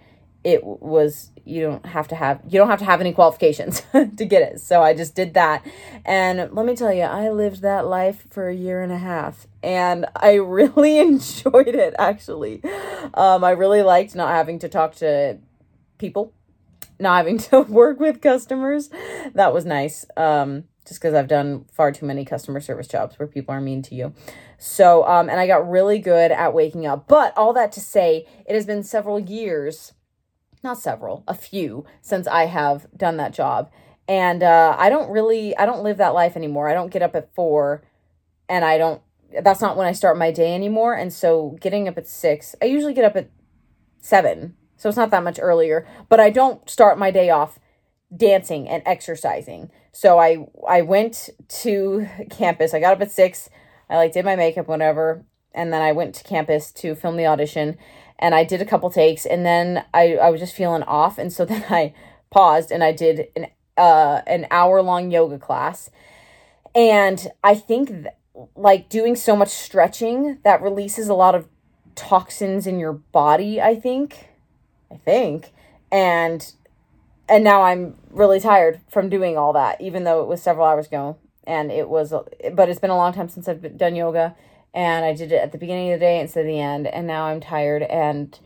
it 0.44 0.64
was 0.64 1.30
you 1.44 1.62
don't 1.62 1.86
have 1.86 2.08
to 2.08 2.14
have 2.14 2.40
you 2.44 2.58
don't 2.58 2.68
have 2.68 2.78
to 2.78 2.84
have 2.84 3.00
any 3.00 3.12
qualifications 3.12 3.82
to 3.92 4.24
get 4.24 4.42
it. 4.42 4.60
So 4.60 4.82
i 4.82 4.94
just 4.94 5.14
did 5.14 5.34
that. 5.34 5.64
And 6.04 6.52
let 6.52 6.66
me 6.66 6.74
tell 6.76 6.92
you 6.92 7.02
i 7.02 7.30
lived 7.30 7.62
that 7.62 7.86
life 7.86 8.26
for 8.30 8.48
a 8.48 8.54
year 8.54 8.82
and 8.82 8.92
a 8.92 8.98
half 8.98 9.46
and 9.62 10.06
i 10.16 10.34
really 10.34 10.98
enjoyed 10.98 11.68
it 11.68 11.94
actually. 11.98 12.62
Um, 13.14 13.44
i 13.44 13.50
really 13.50 13.82
liked 13.82 14.14
not 14.14 14.30
having 14.30 14.58
to 14.60 14.68
talk 14.68 14.94
to 14.96 15.38
people 15.98 16.32
not 16.98 17.16
having 17.16 17.38
to 17.50 17.62
work 17.62 17.98
with 17.98 18.20
customers. 18.20 18.90
That 19.34 19.52
was 19.52 19.64
nice 19.64 20.05
um, 20.17 20.64
just 20.86 21.00
because 21.00 21.14
i've 21.14 21.28
done 21.28 21.64
far 21.72 21.93
too 21.93 22.06
many 22.06 22.24
customer 22.24 22.60
service 22.60 22.88
jobs 22.88 23.17
where 23.19 23.28
people 23.28 23.55
are 23.55 23.60
mean 23.60 23.82
to 23.82 23.94
you. 23.94 24.12
So 24.58 25.06
um, 25.06 25.28
and 25.28 25.38
i 25.40 25.46
got 25.46 25.69
really 25.69 25.98
good 25.98 26.32
at 26.32 26.55
waking 26.55 26.86
up. 26.86 27.06
But 27.08 27.36
all 27.36 27.52
that 27.52 27.72
to 27.72 27.81
say 27.81 28.26
it 28.46 28.55
has 28.55 28.67
been 28.67 28.82
several 28.82 29.19
years 29.19 29.93
not 30.62 30.78
several, 30.78 31.24
a 31.26 31.34
few 31.34 31.84
since 32.00 32.26
I 32.26 32.46
have 32.46 32.86
done 32.96 33.16
that 33.16 33.32
job. 33.32 33.70
And 34.08 34.42
uh, 34.42 34.76
I 34.78 34.88
don't 34.88 35.10
really, 35.10 35.56
I 35.56 35.66
don't 35.66 35.82
live 35.82 35.96
that 35.98 36.14
life 36.14 36.36
anymore. 36.36 36.69
I 36.69 36.74
don't 36.74 36.92
get 36.92 37.02
up 37.02 37.14
at 37.14 37.34
four 37.34 37.82
and 38.48 38.64
I 38.64 38.78
don't, 38.78 39.00
that's 39.42 39.60
not 39.60 39.76
when 39.76 39.86
I 39.86 39.92
start 39.92 40.19
my 40.19 40.31
day 40.31 40.54
anymore. 40.54 40.94
And 40.94 41.12
so 41.12 41.56
getting 41.60 41.88
up 41.88 41.96
at 41.96 42.06
six, 42.06 42.54
I 42.60 42.66
usually 42.66 42.94
get 42.94 43.04
up 43.04 43.16
at 43.16 43.31
seven. 44.00 44.56
So 44.76 44.88
it's 44.88 44.98
not 44.98 45.10
that 45.10 45.22
much 45.22 45.38
earlier, 45.40 45.86
but 46.08 46.20
I 46.20 46.31
don't 46.31 46.69
start 46.69 46.98
my 46.98 47.10
day 47.10 47.31
off 47.31 47.58
dancing 48.14 48.69
and 48.69 48.82
exercising. 48.84 49.70
So 49.92 50.19
I, 50.19 50.46
I 50.69 50.82
went 50.82 51.31
to 51.48 52.06
campus. 52.31 52.74
I 52.74 52.81
got 52.81 52.92
up 52.92 53.00
at 53.00 53.12
six. 53.12 53.48
I 53.88 53.96
like 53.96 54.12
did 54.12 54.24
my 54.24 54.36
makeup, 54.36 54.69
whatever. 54.69 55.24
And 55.54 55.72
then 55.72 55.82
I 55.82 55.92
went 55.92 56.14
to 56.16 56.24
campus 56.24 56.72
to 56.72 56.94
film 56.94 57.16
the 57.16 57.26
audition 57.26 57.76
and 58.22 58.36
I 58.36 58.44
did 58.44 58.62
a 58.62 58.64
couple 58.64 58.88
takes 58.88 59.26
and 59.26 59.44
then 59.44 59.84
I, 59.93 60.14
I 60.14 60.31
was 60.31 60.41
just 60.41 60.55
feeling 60.55 60.84
off 60.84 61.19
and 61.19 61.31
so 61.31 61.44
then 61.52 61.64
I 61.69 61.93
paused 62.31 62.70
and 62.70 62.82
I 62.82 62.93
did 62.93 63.26
an 63.36 63.48
uh 63.76 64.22
an 64.26 64.46
hour 64.50 64.81
long 64.81 65.10
yoga 65.10 65.38
class. 65.38 65.91
And 66.74 67.31
I 67.44 67.55
think 67.55 67.88
th- 67.88 68.06
like 68.56 68.88
doing 68.88 69.17
so 69.17 69.36
much 69.36 69.50
stretching 69.50 70.38
that 70.44 70.62
releases 70.62 71.08
a 71.08 71.14
lot 71.14 71.34
of 71.34 71.48
toxins 71.94 72.67
in 72.67 72.79
your 72.79 72.93
body 72.93 73.60
I 73.60 73.74
think. 73.74 74.29
I 74.91 74.96
think. 74.96 75.52
And 75.91 76.50
and 77.29 77.44
now 77.44 77.62
I'm 77.62 77.96
really 78.10 78.41
tired 78.41 78.81
from 78.88 79.08
doing 79.08 79.36
all 79.36 79.52
that 79.55 79.81
even 79.81 80.05
though 80.05 80.22
it 80.22 80.29
was 80.29 80.41
several 80.41 80.67
hours 80.67 80.86
ago 80.86 81.19
and 81.44 81.72
it 81.72 81.88
was 81.88 82.12
but 82.52 82.69
it's 82.69 82.81
been 82.81 82.91
a 82.91 82.96
long 82.96 83.12
time 83.12 83.29
since 83.29 83.48
I've 83.48 83.76
done 83.76 83.96
yoga 83.96 84.36
and 84.74 85.05
I 85.05 85.12
did 85.12 85.32
it 85.32 85.36
at 85.36 85.52
the 85.52 85.58
beginning 85.58 85.93
of 85.93 86.00
the 86.00 86.06
day 86.06 86.20
instead 86.20 86.41
of 86.41 86.46
the 86.46 86.60
end, 86.60 86.86
and 86.86 87.06
now 87.06 87.24
I'm 87.26 87.41
tired 87.41 87.82
and 87.82 88.38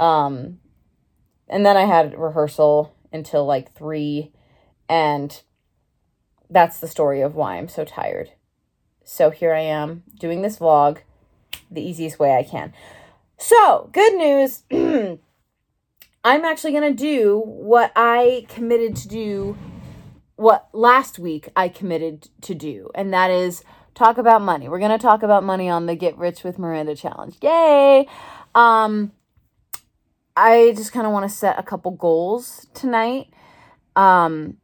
um 0.00 0.58
and 1.48 1.64
then 1.64 1.76
I 1.76 1.84
had 1.84 2.18
rehearsal 2.18 2.94
until 3.12 3.44
like 3.46 3.74
3 3.74 4.30
and 4.88 5.42
that's 6.50 6.80
the 6.80 6.88
story 6.88 7.20
of 7.20 7.34
why 7.34 7.56
I'm 7.56 7.68
so 7.68 7.84
tired. 7.84 8.32
So 9.04 9.30
here 9.30 9.54
I 9.54 9.60
am 9.60 10.02
doing 10.18 10.42
this 10.42 10.58
vlog 10.58 10.98
the 11.70 11.82
easiest 11.82 12.18
way 12.18 12.36
I 12.36 12.42
can. 12.42 12.72
So, 13.38 13.90
good 13.92 14.14
news. 14.14 14.62
I'm 16.24 16.44
actually 16.44 16.72
going 16.72 16.96
to 16.96 17.02
do 17.02 17.40
what 17.44 17.92
I 17.94 18.46
committed 18.48 18.96
to 18.96 19.08
do, 19.08 19.56
what 20.36 20.68
last 20.72 21.18
week 21.18 21.48
I 21.54 21.68
committed 21.68 22.28
to 22.42 22.54
do, 22.54 22.90
and 22.94 23.12
that 23.14 23.30
is 23.30 23.62
talk 23.98 24.16
about 24.16 24.40
money. 24.40 24.68
We're 24.68 24.78
going 24.78 24.92
to 24.92 24.98
talk 24.98 25.22
about 25.22 25.42
money 25.42 25.68
on 25.68 25.86
the 25.86 25.96
Get 25.96 26.16
Rich 26.16 26.44
with 26.44 26.58
Miranda 26.58 26.94
challenge. 26.94 27.36
Yay! 27.42 28.06
Um, 28.54 29.12
I 30.36 30.72
just 30.76 30.92
kind 30.92 31.06
of 31.06 31.12
want 31.12 31.28
to 31.28 31.36
set 31.36 31.58
a 31.58 31.64
couple 31.64 31.90
goals 31.90 32.66
tonight. 32.74 33.28
Um, 33.96 34.58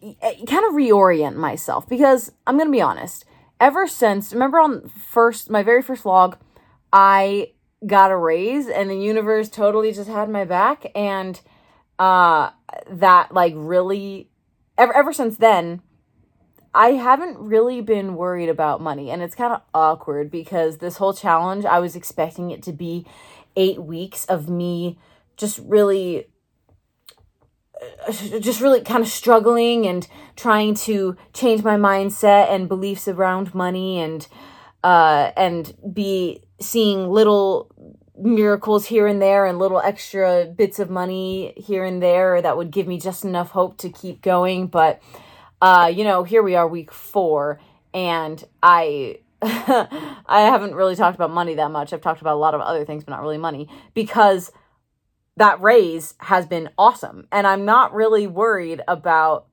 kind 0.00 0.64
of 0.64 0.74
reorient 0.74 1.34
myself 1.34 1.88
because 1.88 2.30
I'm 2.46 2.56
going 2.56 2.68
to 2.68 2.72
be 2.72 2.80
honest. 2.80 3.24
Ever 3.58 3.86
since, 3.86 4.32
remember 4.32 4.58
on 4.58 4.88
first, 4.88 5.50
my 5.50 5.62
very 5.62 5.82
first 5.82 6.04
vlog, 6.04 6.38
I 6.92 7.52
got 7.86 8.10
a 8.10 8.16
raise 8.16 8.68
and 8.68 8.88
the 8.88 8.96
universe 8.96 9.48
totally 9.48 9.92
just 9.92 10.08
had 10.08 10.30
my 10.30 10.44
back. 10.44 10.86
And 10.94 11.38
uh, 11.98 12.50
that, 12.88 13.34
like, 13.34 13.52
really, 13.56 14.30
ever, 14.78 14.96
ever 14.96 15.12
since 15.12 15.36
then, 15.36 15.82
I 16.74 16.92
haven't 16.92 17.38
really 17.38 17.80
been 17.80 18.14
worried 18.14 18.48
about 18.48 18.80
money. 18.80 19.10
And 19.10 19.22
it's 19.22 19.34
kind 19.34 19.52
of 19.52 19.62
awkward 19.74 20.30
because 20.30 20.78
this 20.78 20.96
whole 20.98 21.14
challenge, 21.14 21.64
I 21.64 21.80
was 21.80 21.96
expecting 21.96 22.50
it 22.50 22.62
to 22.64 22.72
be 22.72 23.06
eight 23.56 23.82
weeks 23.82 24.24
of 24.26 24.48
me 24.48 24.98
just 25.36 25.58
really 25.64 26.26
just 28.40 28.60
really 28.60 28.82
kind 28.82 29.02
of 29.02 29.08
struggling 29.08 29.86
and 29.86 30.06
trying 30.36 30.74
to 30.74 31.16
change 31.32 31.62
my 31.62 31.76
mindset 31.76 32.50
and 32.50 32.68
beliefs 32.68 33.08
around 33.08 33.54
money 33.54 33.98
and 33.98 34.28
uh 34.84 35.30
and 35.36 35.74
be 35.92 36.42
seeing 36.60 37.08
little 37.08 37.70
miracles 38.18 38.86
here 38.86 39.06
and 39.06 39.22
there 39.22 39.46
and 39.46 39.58
little 39.58 39.80
extra 39.80 40.44
bits 40.44 40.78
of 40.78 40.90
money 40.90 41.54
here 41.56 41.84
and 41.84 42.02
there 42.02 42.42
that 42.42 42.56
would 42.56 42.70
give 42.70 42.86
me 42.86 43.00
just 43.00 43.24
enough 43.24 43.50
hope 43.50 43.78
to 43.78 43.88
keep 43.88 44.20
going 44.20 44.66
but 44.66 45.00
uh 45.60 45.92
you 45.94 46.04
know 46.04 46.24
here 46.24 46.42
we 46.42 46.54
are 46.54 46.66
week 46.66 46.92
4 46.92 47.60
and 47.94 48.44
I 48.62 49.18
I 49.42 50.42
haven't 50.42 50.74
really 50.74 50.96
talked 50.96 51.14
about 51.14 51.30
money 51.30 51.54
that 51.54 51.70
much. 51.70 51.92
I've 51.92 52.02
talked 52.02 52.20
about 52.20 52.34
a 52.34 52.38
lot 52.38 52.54
of 52.54 52.60
other 52.60 52.84
things 52.84 53.04
but 53.04 53.12
not 53.12 53.22
really 53.22 53.38
money 53.38 53.68
because 53.94 54.52
that 55.36 55.60
raise 55.60 56.14
has 56.18 56.46
been 56.46 56.68
awesome. 56.76 57.26
And 57.32 57.46
I'm 57.46 57.64
not 57.64 57.94
really 57.94 58.26
worried 58.26 58.82
about 58.86 59.46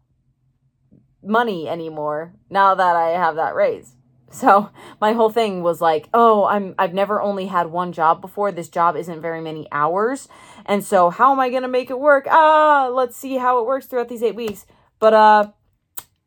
money 1.23 1.69
anymore 1.69 2.33
now 2.49 2.75
that 2.75 2.95
I 2.95 3.09
have 3.11 3.35
that 3.35 3.55
raise. 3.55 3.95
So 4.29 4.69
my 5.01 5.13
whole 5.13 5.29
thing 5.29 5.63
was 5.63 5.79
like, 5.79 6.09
oh, 6.13 6.45
I'm 6.45 6.75
I've 6.77 6.93
never 6.93 7.21
only 7.21 7.47
had 7.47 7.67
one 7.67 7.93
job 7.93 8.19
before. 8.19 8.51
This 8.51 8.69
job 8.69 8.97
isn't 8.97 9.21
very 9.21 9.41
many 9.41 9.67
hours. 9.71 10.27
And 10.65 10.83
so 10.83 11.09
how 11.09 11.31
am 11.31 11.39
I 11.39 11.49
to 11.49 11.67
make 11.69 11.89
it 11.89 11.99
work? 11.99 12.27
Ah, 12.29 12.89
let's 12.91 13.15
see 13.15 13.37
how 13.37 13.59
it 13.59 13.65
works 13.65 13.85
throughout 13.85 14.09
these 14.09 14.23
8 14.23 14.35
weeks. 14.35 14.65
But 14.99 15.13
uh 15.13 15.51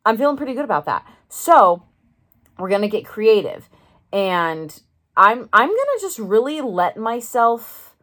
I'm 0.05 0.17
feeling 0.17 0.37
pretty 0.37 0.53
good 0.53 0.65
about 0.65 0.85
that. 0.85 1.05
So, 1.29 1.83
we're 2.57 2.69
to 2.81 2.87
get 2.87 3.05
creative. 3.05 3.69
And 4.13 4.81
I'm 5.15 5.49
I'm 5.51 5.69
to 5.69 5.97
just 6.01 6.19
really 6.19 6.61
let 6.61 6.97
myself 6.97 7.95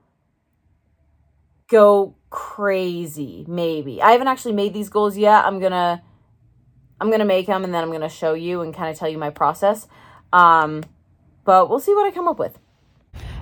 go 1.69 2.15
crazy 2.31 3.45
maybe. 3.49 4.03
I 4.03 4.13
haven't 4.13 4.29
actually 4.29 4.53
made 4.53 4.75
these 4.75 4.89
goals 4.89 5.17
yet. 5.17 5.45
I'm 5.45 5.61
gonna 5.61 6.03
i'm 7.01 7.11
gonna 7.11 7.25
make 7.25 7.47
them 7.47 7.65
and 7.65 7.73
then 7.73 7.83
i'm 7.83 7.93
gonna 7.93 8.09
show 8.09 8.35
you 8.35 8.63
and 8.63 8.75
kind 8.75 8.91
of 8.91 8.99
tell 8.99 9.09
you 9.09 9.19
my 9.19 9.31
process. 9.31 9.87
Um 10.33 10.83
but 11.45 11.71
we'll 11.71 11.81
see 11.81 11.95
what 11.95 12.07
i 12.07 12.11
come 12.11 12.29
up 12.29 12.39
with. 12.39 12.59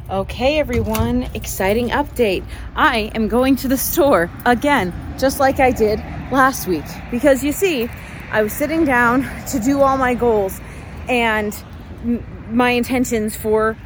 Okay 0.08 0.58
everyone 0.58 1.24
exciting 1.34 1.88
update. 1.88 2.44
I 2.76 3.10
am 3.14 3.28
going 3.28 3.56
to 3.56 3.68
the 3.68 3.78
store 3.78 4.30
again 4.44 4.92
just 5.18 5.40
like 5.40 5.60
i 5.60 5.70
did 5.70 5.98
last 6.30 6.66
week. 6.66 6.84
Because 7.10 7.42
you 7.42 7.52
see 7.52 7.88
i 8.30 8.42
was 8.42 8.52
sitting 8.52 8.84
down 8.84 9.22
to 9.46 9.58
do 9.58 9.80
all 9.80 9.96
my 9.96 10.14
goals 10.14 10.60
and 11.08 11.62
my 12.50 12.70
intentions 12.70 13.36
for 13.36 13.76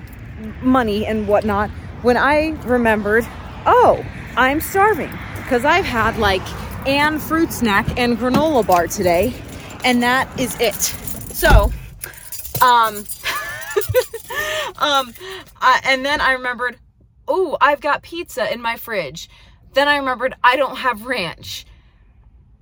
money 0.63 1.07
and 1.07 1.29
whatnot 1.29 1.71
when 2.03 2.17
i 2.17 2.49
remembered 2.65 3.27
oh 3.67 4.05
I'm 4.37 4.61
starving 4.61 5.11
because 5.37 5.65
I've 5.65 5.85
had 5.85 6.17
like 6.17 6.43
an 6.87 7.19
fruit 7.19 7.53
snack 7.53 7.99
and 7.99 8.17
granola 8.17 8.67
bar 8.67 8.87
today, 8.87 9.35
and 9.85 10.03
that 10.03 10.29
is 10.39 10.59
it. 10.61 10.75
So, 10.75 11.73
um, 12.63 12.97
um, 14.79 15.13
I, 15.61 15.81
and 15.85 16.05
then 16.05 16.21
I 16.21 16.33
remembered, 16.33 16.79
oh, 17.27 17.57
I've 17.61 17.81
got 17.81 18.03
pizza 18.03 18.53
in 18.53 18.63
my 18.63 18.77
fridge. 18.77 19.29
Then 19.75 19.89
I 19.89 19.97
remembered 19.97 20.35
I 20.43 20.57
don't 20.57 20.77
have 20.77 21.07
ranch. 21.07 21.67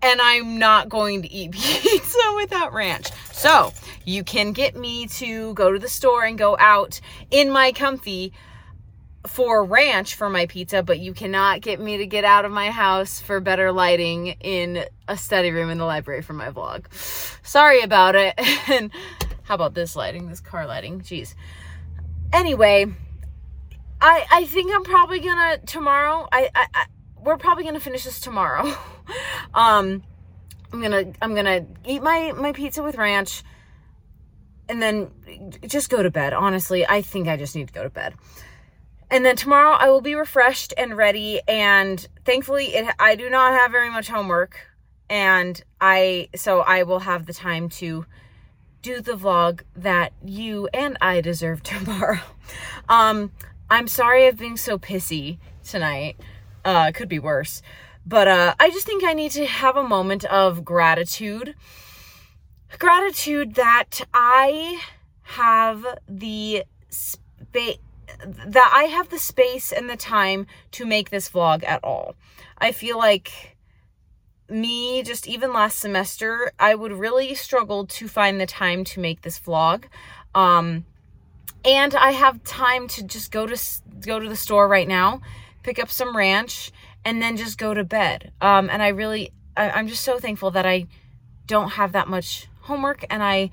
And 0.01 0.21
I'm 0.21 0.59
not 0.59 0.89
going 0.89 1.23
to 1.23 1.33
eat 1.33 1.53
pizza 1.53 2.19
without 2.37 2.73
ranch. 2.73 3.11
So 3.33 3.73
you 4.05 4.25
can 4.25 4.53
get 4.53 4.77
me 4.77 5.07
to 5.07 5.55
go 5.55 5.73
to 5.73 5.79
the 5.79 5.89
store 5.89 6.25
and 6.25 6.39
go 6.39 6.57
out 6.59 7.01
in 7.31 7.51
my 7.51 7.73
comfy 7.73 8.33
for 9.27 9.65
ranch 9.65 10.15
for 10.15 10.31
my 10.31 10.47
pizza, 10.47 10.83
but 10.83 10.99
you 10.99 11.13
cannot 11.13 11.61
get 11.61 11.81
me 11.81 11.99
to 11.99 12.07
get 12.07 12.25
out 12.25 12.45
of 12.45 12.53
my 12.53 12.71
house 12.71 13.21
for 13.21 13.41
better 13.41 13.73
lighting 13.73 14.29
in 14.41 14.85
a 15.07 15.17
study 15.17 15.51
room 15.51 15.71
in 15.71 15.79
the 15.79 15.85
library 15.85 16.23
for 16.23 16.33
my 16.33 16.51
vlog. 16.51 16.93
Sorry 17.47 17.83
about 17.83 18.15
it. 18.15 18.35
and 18.69 18.91
how 19.43 19.55
about 19.55 19.75
this 19.75 19.97
lighting, 19.97 20.29
this 20.29 20.41
car 20.41 20.67
lighting? 20.67 21.01
Jeez. 21.01 21.35
Anyway, 22.33 22.87
I 24.01 24.27
I 24.31 24.45
think 24.45 24.75
I'm 24.75 24.85
probably 24.85 25.21
gonna 25.21 25.59
tomorrow. 25.59 26.29
I, 26.31 26.51
I, 26.55 26.67
I 26.75 26.87
we're 27.29 27.37
probably 27.37 27.63
gonna 27.63 27.79
finish 27.79 28.05
this 28.05 28.21
tomorrow. 28.21 28.67
um, 29.55 30.03
I'm 30.73 30.81
gonna 30.81 31.13
I'm 31.21 31.35
gonna 31.35 31.67
eat 31.85 32.03
my 32.03 32.33
my 32.33 32.53
pizza 32.53 32.83
with 32.83 32.97
ranch, 32.97 33.43
and 34.69 34.81
then 34.81 35.11
just 35.67 35.91
go 35.91 36.03
to 36.03 36.11
bed. 36.11 36.33
Honestly, 36.33 36.87
I 36.87 37.03
think 37.03 37.29
I 37.29 37.37
just 37.37 37.55
need 37.55 37.69
to 37.69 37.75
go 37.75 37.83
to 37.83 37.91
bed. 37.91 38.15
And 39.11 39.25
then 39.25 39.37
tomorrow 39.37 39.73
I 39.73 39.91
will 39.91 40.01
be 40.01 40.15
refreshed 40.15 40.73
and 40.77 40.97
ready. 40.97 41.41
And 41.47 42.07
thankfully, 42.25 42.75
it, 42.75 42.95
I 42.99 43.15
do 43.15 43.31
not 43.31 43.53
have 43.53 43.71
very 43.73 43.91
much 43.91 44.09
homework. 44.09 44.61
And 45.11 45.63
I, 45.81 46.29
so 46.35 46.61
I 46.61 46.83
will 46.83 47.01
have 47.01 47.25
the 47.25 47.33
time 47.33 47.71
to 47.71 48.05
do 48.83 49.01
the 49.01 49.13
vlog 49.13 49.63
that 49.75 50.13
you 50.23 50.69
and 50.75 50.99
I 51.01 51.23
deserve 51.23 51.63
tomorrow. 51.63 52.21
Um, 52.89 53.33
I'm 53.71 53.89
sorry 53.89 54.27
I've 54.27 54.37
been 54.39 54.59
so 54.59 54.79
pissy 54.79 55.39
tonight. 55.65 56.17
Uh, 56.69 56.93
could 56.93 57.09
be 57.09 57.19
worse. 57.19 57.63
But 58.05 58.29
uh, 58.29 58.55
I 58.61 58.69
just 58.69 58.85
think 58.85 59.03
I 59.03 59.15
need 59.15 59.31
to 59.31 59.47
have 59.47 59.75
a 59.79 59.83
moment 59.83 60.27
of 60.27 60.67
gratitude. 60.67 61.55
Gratitude 62.79 63.55
that 63.55 64.03
I 64.13 64.79
have 65.23 65.87
the 66.07 66.65
space 66.91 67.79
that 68.25 68.71
I 68.75 68.85
have 68.85 69.09
the 69.09 69.19
space 69.19 69.73
and 69.73 69.89
the 69.89 69.97
time 69.97 70.47
to 70.73 70.85
make 70.85 71.09
this 71.09 71.31
vlog 71.31 71.65
at 71.65 71.83
all. 71.83 72.17
I 72.59 72.73
feel 72.73 72.99
like 72.99 73.57
me 74.51 75.03
just 75.03 75.27
even 75.27 75.55
last 75.55 75.79
semester, 75.79 76.53
I 76.59 76.75
would 76.75 76.93
really 76.93 77.35
struggle 77.35 77.87
to 77.87 78.09
find 78.09 78.39
the 78.39 78.47
time 78.47 78.85
to 78.85 79.01
make 79.01 79.23
this 79.23 79.41
vlog. 79.41 79.85
Um 80.35 80.85
and 81.65 81.95
I 81.95 82.11
have 82.11 82.45
time 82.45 82.89
to 82.89 83.03
just 83.03 83.31
go 83.31 83.47
to 83.47 83.59
go 84.01 84.21
to 84.21 84.29
the 84.29 84.37
store 84.37 84.69
right 84.69 84.89
now, 84.89 85.23
pick 85.69 85.79
up 85.79 85.91
some 85.91 86.17
ranch 86.17 86.73
and 87.05 87.21
then 87.21 87.37
just 87.37 87.59
go 87.59 87.75
to 87.75 87.85
bed. 87.85 88.33
Um 88.41 88.71
and 88.71 88.83
I 88.83 88.89
really 88.89 89.33
I, 89.55 89.69
I'm 89.71 89.87
just 89.87 90.03
so 90.03 90.19
thankful 90.19 90.51
that 90.53 90.65
I 90.65 90.87
don't 91.47 91.73
have 91.73 91.93
that 91.93 92.09
much 92.09 92.49
homework 92.63 93.05
and 93.11 93.23
I 93.23 93.51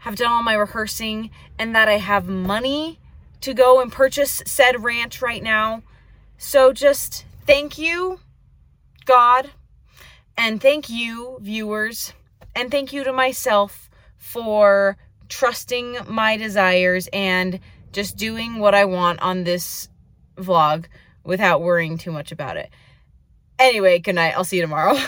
have 0.00 0.16
done 0.16 0.30
all 0.30 0.42
my 0.42 0.52
rehearsing 0.52 1.30
and 1.58 1.74
that 1.74 1.88
I 1.88 1.96
have 1.96 2.28
money 2.28 2.98
to 3.40 3.54
go 3.54 3.80
and 3.80 3.90
purchase 3.90 4.42
said 4.44 4.84
ranch 4.84 5.22
right 5.22 5.42
now. 5.42 5.82
So 6.36 6.74
just 6.74 7.24
thank 7.46 7.78
you, 7.78 8.20
God, 9.06 9.50
and 10.36 10.60
thank 10.60 10.90
you, 10.90 11.38
viewers, 11.40 12.12
and 12.54 12.70
thank 12.70 12.92
you 12.92 13.04
to 13.04 13.12
myself 13.12 13.88
for 14.18 14.98
trusting 15.30 15.96
my 16.08 16.36
desires 16.36 17.08
and 17.12 17.58
just 17.92 18.18
doing 18.18 18.58
what 18.58 18.74
I 18.74 18.84
want 18.84 19.22
on 19.22 19.44
this 19.44 19.88
vlog 20.36 20.84
without 21.24 21.62
worrying 21.62 21.98
too 21.98 22.12
much 22.12 22.32
about 22.32 22.56
it. 22.56 22.70
Anyway, 23.58 23.98
good 23.98 24.14
night. 24.14 24.34
I'll 24.36 24.44
see 24.44 24.56
you 24.56 24.62
tomorrow. 24.62 24.94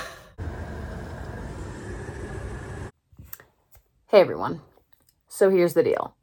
hey 4.08 4.20
everyone. 4.20 4.61
So 5.28 5.50
here's 5.50 5.75
the 5.75 5.82
deal. 5.82 6.16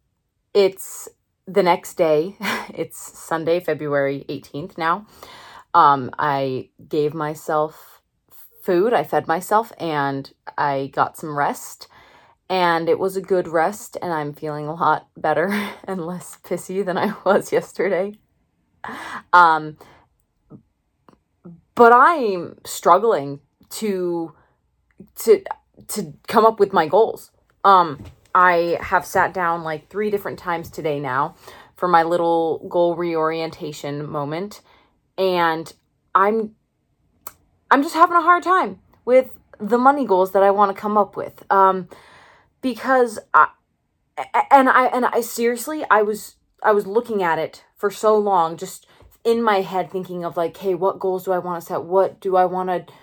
It's 0.53 1.09
the 1.45 1.63
next 1.63 1.95
day, 1.95 2.35
it's 2.73 2.97
Sunday, 2.97 3.59
February 3.59 4.25
18th 4.29 4.77
now. 4.77 5.05
Um, 5.73 6.12
I 6.17 6.69
gave 6.88 7.13
myself 7.13 8.01
food, 8.62 8.93
I 8.93 9.03
fed 9.03 9.27
myself, 9.27 9.71
and 9.77 10.31
I 10.57 10.89
got 10.93 11.17
some 11.17 11.38
rest. 11.38 11.88
And 12.50 12.88
it 12.88 13.00
was 13.00 13.17
a 13.17 13.21
good 13.21 13.47
rest, 13.47 13.97
and 14.01 14.13
I'm 14.13 14.33
feeling 14.33 14.67
a 14.67 14.73
lot 14.75 15.07
better 15.17 15.50
and 15.83 16.05
less 16.05 16.38
pissy 16.43 16.85
than 16.85 16.97
I 16.97 17.13
was 17.25 17.51
yesterday. 17.51 18.19
Um, 19.31 19.77
but 21.75 21.91
I'm 21.91 22.57
struggling 22.65 23.39
to 23.71 24.33
to 25.15 25.43
to 25.89 26.13
come 26.27 26.45
up 26.45 26.59
with 26.59 26.73
my 26.73 26.87
goals. 26.87 27.31
Um 27.63 28.03
I 28.35 28.77
have 28.81 29.05
sat 29.05 29.33
down 29.33 29.63
like 29.63 29.89
3 29.89 30.09
different 30.09 30.39
times 30.39 30.69
today 30.69 30.99
now 30.99 31.35
for 31.75 31.87
my 31.87 32.03
little 32.03 32.65
goal 32.69 32.95
reorientation 32.95 34.07
moment 34.07 34.61
and 35.17 35.73
I'm 36.15 36.55
I'm 37.71 37.81
just 37.81 37.95
having 37.95 38.15
a 38.15 38.21
hard 38.21 38.43
time 38.43 38.79
with 39.05 39.31
the 39.59 39.77
money 39.77 40.05
goals 40.05 40.31
that 40.31 40.43
I 40.43 40.51
want 40.51 40.75
to 40.75 40.79
come 40.79 40.97
up 40.97 41.15
with. 41.15 41.43
Um 41.51 41.89
because 42.61 43.19
I 43.33 43.49
and 44.51 44.69
I 44.69 44.85
and 44.87 45.05
I 45.05 45.21
seriously 45.21 45.83
I 45.89 46.03
was 46.03 46.35
I 46.61 46.71
was 46.71 46.85
looking 46.85 47.23
at 47.23 47.39
it 47.39 47.65
for 47.83 47.91
so 47.91 48.17
long 48.17 48.55
just 48.55 48.87
in 49.25 49.43
my 49.43 49.59
head 49.59 49.91
thinking 49.91 50.23
of 50.23 50.37
like, 50.37 50.55
hey, 50.55 50.73
what 50.73 50.99
goals 50.99 51.25
do 51.25 51.33
I 51.33 51.39
want 51.39 51.61
to 51.61 51.67
set? 51.67 51.83
What 51.83 52.21
do 52.21 52.37
I 52.37 52.45
want 52.45 52.69
to 52.69 52.93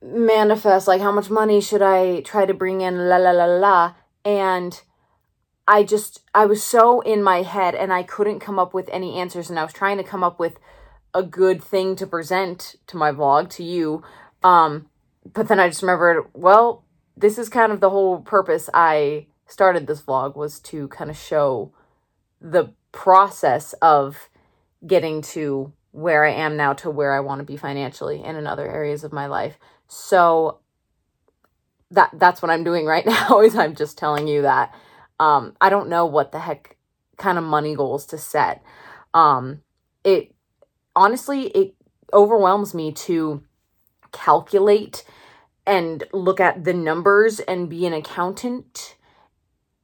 manifest? 0.00 0.86
Like, 0.86 1.00
how 1.00 1.10
much 1.10 1.28
money 1.28 1.60
should 1.60 1.82
I 1.82 2.20
try 2.20 2.46
to 2.46 2.54
bring 2.54 2.82
in? 2.82 3.08
La 3.08 3.16
la 3.16 3.32
la 3.32 3.46
la. 3.46 3.94
And 4.24 4.80
I 5.66 5.82
just, 5.82 6.20
I 6.32 6.46
was 6.46 6.62
so 6.62 7.00
in 7.00 7.20
my 7.20 7.42
head 7.42 7.74
and 7.74 7.92
I 7.92 8.04
couldn't 8.04 8.38
come 8.38 8.60
up 8.60 8.72
with 8.72 8.88
any 8.92 9.16
answers. 9.16 9.50
And 9.50 9.58
I 9.58 9.64
was 9.64 9.72
trying 9.72 9.96
to 9.96 10.04
come 10.04 10.22
up 10.22 10.38
with 10.38 10.60
a 11.12 11.24
good 11.24 11.60
thing 11.60 11.96
to 11.96 12.06
present 12.06 12.76
to 12.86 12.96
my 12.96 13.10
vlog, 13.10 13.50
to 13.56 13.64
you. 13.64 14.04
Um, 14.44 14.88
but 15.34 15.48
then 15.48 15.58
I 15.58 15.68
just 15.68 15.82
remembered, 15.82 16.26
well, 16.32 16.84
this 17.16 17.38
is 17.38 17.48
kind 17.48 17.72
of 17.72 17.80
the 17.80 17.90
whole 17.90 18.20
purpose 18.20 18.70
I 18.72 19.26
started 19.46 19.88
this 19.88 20.02
vlog 20.02 20.36
was 20.36 20.60
to 20.60 20.86
kind 20.86 21.10
of 21.10 21.16
show 21.16 21.72
the 22.40 22.72
process 22.92 23.72
of 23.74 24.28
getting 24.86 25.22
to 25.22 25.72
where 25.92 26.24
I 26.24 26.32
am 26.32 26.56
now 26.56 26.72
to 26.74 26.90
where 26.90 27.12
I 27.12 27.20
want 27.20 27.40
to 27.40 27.44
be 27.44 27.56
financially 27.56 28.22
and 28.22 28.36
in 28.36 28.46
other 28.46 28.68
areas 28.68 29.04
of 29.04 29.12
my 29.12 29.26
life. 29.26 29.58
So 29.88 30.60
that 31.90 32.10
that's 32.14 32.40
what 32.40 32.50
I'm 32.50 32.64
doing 32.64 32.86
right 32.86 33.06
now 33.06 33.40
is 33.40 33.56
I'm 33.56 33.74
just 33.74 33.98
telling 33.98 34.28
you 34.28 34.42
that 34.42 34.74
um 35.18 35.56
I 35.60 35.68
don't 35.70 35.88
know 35.88 36.06
what 36.06 36.32
the 36.32 36.40
heck 36.40 36.76
kind 37.16 37.38
of 37.38 37.44
money 37.44 37.74
goals 37.74 38.06
to 38.06 38.18
set. 38.18 38.62
Um 39.12 39.62
it 40.04 40.34
honestly 40.94 41.48
it 41.48 41.74
overwhelms 42.12 42.74
me 42.74 42.92
to 42.92 43.42
calculate 44.12 45.04
and 45.66 46.04
look 46.12 46.40
at 46.40 46.64
the 46.64 46.72
numbers 46.72 47.40
and 47.40 47.68
be 47.68 47.86
an 47.86 47.92
accountant 47.92 48.96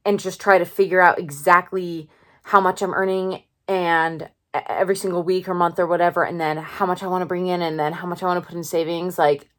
and 0.05 0.19
just 0.19 0.39
try 0.39 0.57
to 0.57 0.65
figure 0.65 1.01
out 1.01 1.19
exactly 1.19 2.09
how 2.47 2.61
much 2.61 2.81
I'm 2.81 2.93
earning 2.93 3.43
and 3.67 4.29
every 4.53 4.95
single 4.95 5.21
week 5.21 5.49
or 5.49 5.53
month 5.53 5.79
or 5.79 5.85
whatever 5.85 6.23
and 6.23 6.39
then 6.39 6.55
how 6.55 6.85
much 6.85 7.03
I 7.03 7.07
want 7.07 7.21
to 7.21 7.25
bring 7.25 7.47
in 7.47 7.61
and 7.61 7.77
then 7.77 7.91
how 7.91 8.07
much 8.07 8.23
I 8.23 8.25
want 8.25 8.41
to 8.41 8.47
put 8.47 8.55
in 8.55 8.63
savings 8.63 9.17
like 9.17 9.49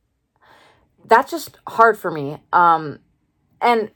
that's 1.04 1.30
just 1.30 1.58
hard 1.66 1.98
for 1.98 2.10
me 2.10 2.38
um 2.50 3.00
and 3.60 3.90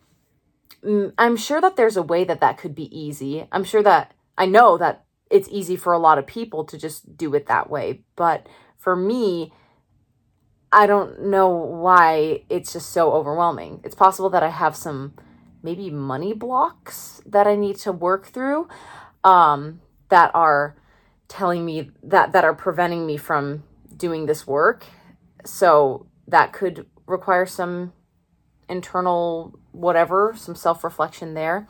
I'm 1.17 1.39
sure 1.39 1.59
that 1.63 1.77
there's 1.77 1.97
a 1.97 2.03
way 2.03 2.25
that 2.25 2.41
that 2.41 2.59
could 2.59 2.75
be 2.75 2.95
easy. 2.97 3.47
I'm 3.51 3.65
sure 3.65 3.83
that 3.83 4.13
I 4.37 4.45
know 4.45 4.77
that 4.77 5.05
it's 5.31 5.49
easy 5.49 5.77
for 5.77 5.95
a 5.95 5.99
lot 5.99 6.19
of 6.19 6.27
people 6.27 6.65
to 6.65 6.77
just 6.77 7.17
do 7.17 7.35
it 7.35 7.47
that 7.47 7.71
way, 7.71 8.03
but 8.15 8.47
for 8.77 8.95
me 8.95 9.55
I 10.71 10.87
don't 10.87 11.23
know 11.23 11.49
why 11.49 12.45
it's 12.51 12.75
just 12.75 12.91
so 12.91 13.13
overwhelming. 13.13 13.81
It's 13.85 13.95
possible 13.95 14.29
that 14.31 14.43
I 14.43 14.51
have 14.51 14.77
some 14.77 15.15
maybe 15.63 15.91
money 15.91 16.33
blocks 16.33 17.23
that 17.27 17.47
I 17.47 17.57
need 17.57 17.77
to 17.79 17.93
work 17.93 18.27
through 18.27 18.69
um, 19.25 19.81
that 20.09 20.31
are 20.35 20.77
telling 21.29 21.65
me 21.65 21.91
that 22.03 22.33
that 22.33 22.45
are 22.45 22.55
preventing 22.55 23.07
me 23.07 23.17
from 23.17 23.65
doing 23.97 24.27
this 24.27 24.47
work. 24.47 24.85
So 25.45 26.07
that 26.29 26.53
could 26.53 26.87
require 27.07 27.47
some 27.47 27.93
internal 28.69 29.59
whatever, 29.73 30.35
some 30.37 30.55
self-reflection 30.55 31.35
there. 31.35 31.69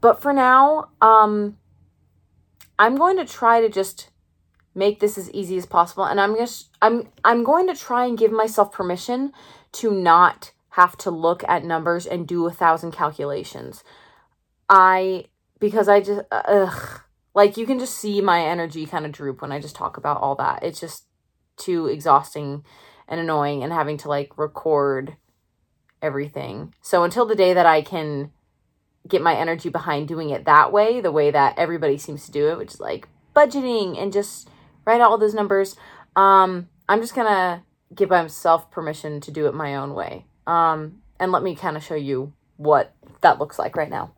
But 0.00 0.20
for 0.22 0.32
now, 0.32 0.90
um, 1.00 1.56
I'm 2.78 2.96
going 2.96 3.16
to 3.16 3.24
try 3.24 3.60
to 3.60 3.68
just 3.68 4.10
make 4.74 5.00
this 5.00 5.16
as 5.16 5.30
easy 5.30 5.56
as 5.56 5.64
possible 5.64 6.04
and 6.04 6.20
I'm 6.20 6.36
just 6.36 6.68
I'm 6.82 7.08
I'm 7.24 7.42
going 7.42 7.66
to 7.66 7.74
try 7.74 8.04
and 8.04 8.18
give 8.18 8.30
myself 8.30 8.72
permission 8.72 9.32
to 9.72 9.90
not 9.90 10.52
have 10.76 10.94
to 10.94 11.10
look 11.10 11.42
at 11.48 11.64
numbers 11.64 12.04
and 12.04 12.28
do 12.28 12.46
a 12.46 12.52
thousand 12.52 12.92
calculations. 12.92 13.82
I 14.68 15.24
because 15.58 15.88
I 15.88 16.02
just 16.02 16.20
ugh, 16.30 17.00
like 17.34 17.56
you 17.56 17.64
can 17.64 17.78
just 17.78 17.96
see 17.96 18.20
my 18.20 18.42
energy 18.42 18.84
kind 18.84 19.06
of 19.06 19.12
droop 19.12 19.40
when 19.40 19.52
I 19.52 19.58
just 19.58 19.74
talk 19.74 19.96
about 19.96 20.20
all 20.20 20.34
that. 20.34 20.62
It's 20.62 20.78
just 20.78 21.06
too 21.56 21.86
exhausting 21.86 22.62
and 23.08 23.18
annoying 23.18 23.62
and 23.62 23.72
having 23.72 23.96
to 23.98 24.08
like 24.08 24.36
record 24.36 25.16
everything. 26.02 26.74
So 26.82 27.04
until 27.04 27.24
the 27.24 27.34
day 27.34 27.54
that 27.54 27.64
I 27.64 27.80
can 27.80 28.30
get 29.08 29.22
my 29.22 29.34
energy 29.34 29.70
behind 29.70 30.08
doing 30.08 30.28
it 30.28 30.44
that 30.44 30.72
way, 30.72 31.00
the 31.00 31.10
way 31.10 31.30
that 31.30 31.58
everybody 31.58 31.96
seems 31.96 32.26
to 32.26 32.32
do 32.32 32.50
it, 32.50 32.58
which 32.58 32.74
is 32.74 32.80
like 32.80 33.08
budgeting 33.34 33.98
and 33.98 34.12
just 34.12 34.50
write 34.84 35.00
out 35.00 35.10
all 35.10 35.16
those 35.16 35.32
numbers, 35.32 35.74
um, 36.16 36.68
I'm 36.86 37.00
just 37.00 37.14
gonna 37.14 37.64
give 37.94 38.10
myself 38.10 38.70
permission 38.70 39.22
to 39.22 39.30
do 39.30 39.46
it 39.46 39.54
my 39.54 39.74
own 39.74 39.94
way. 39.94 40.26
Um, 40.46 41.02
and 41.18 41.32
let 41.32 41.42
me 41.42 41.54
kind 41.54 41.76
of 41.76 41.84
show 41.84 41.94
you 41.94 42.32
what 42.56 42.94
that 43.20 43.38
looks 43.38 43.58
like 43.58 43.76
right 43.76 43.90
now. 43.90 44.12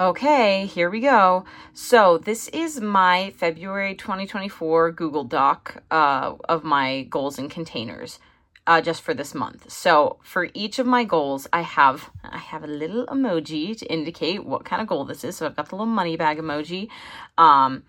Okay, 0.00 0.64
here 0.64 0.88
we 0.88 1.00
go. 1.00 1.44
So 1.74 2.16
this 2.16 2.48
is 2.48 2.80
my 2.80 3.34
February 3.36 3.94
2024 3.94 4.92
Google 4.92 5.24
Doc 5.24 5.82
uh, 5.90 6.36
of 6.48 6.64
my 6.64 7.02
goals 7.02 7.38
and 7.38 7.50
containers. 7.50 8.18
Uh, 8.66 8.80
just 8.80 9.02
for 9.02 9.14
this 9.14 9.34
month. 9.34 9.70
So 9.72 10.18
for 10.22 10.48
each 10.54 10.78
of 10.78 10.86
my 10.86 11.02
goals, 11.02 11.48
I 11.52 11.62
have 11.62 12.10
I 12.22 12.38
have 12.38 12.62
a 12.62 12.68
little 12.68 13.04
emoji 13.06 13.76
to 13.78 13.92
indicate 13.92 14.44
what 14.44 14.64
kind 14.64 14.80
of 14.80 14.86
goal 14.86 15.04
this 15.04 15.24
is. 15.24 15.36
So 15.36 15.46
I've 15.46 15.56
got 15.56 15.70
the 15.70 15.74
little 15.74 15.86
money 15.86 16.16
bag 16.16 16.38
emoji, 16.38 16.88
um, 17.36 17.82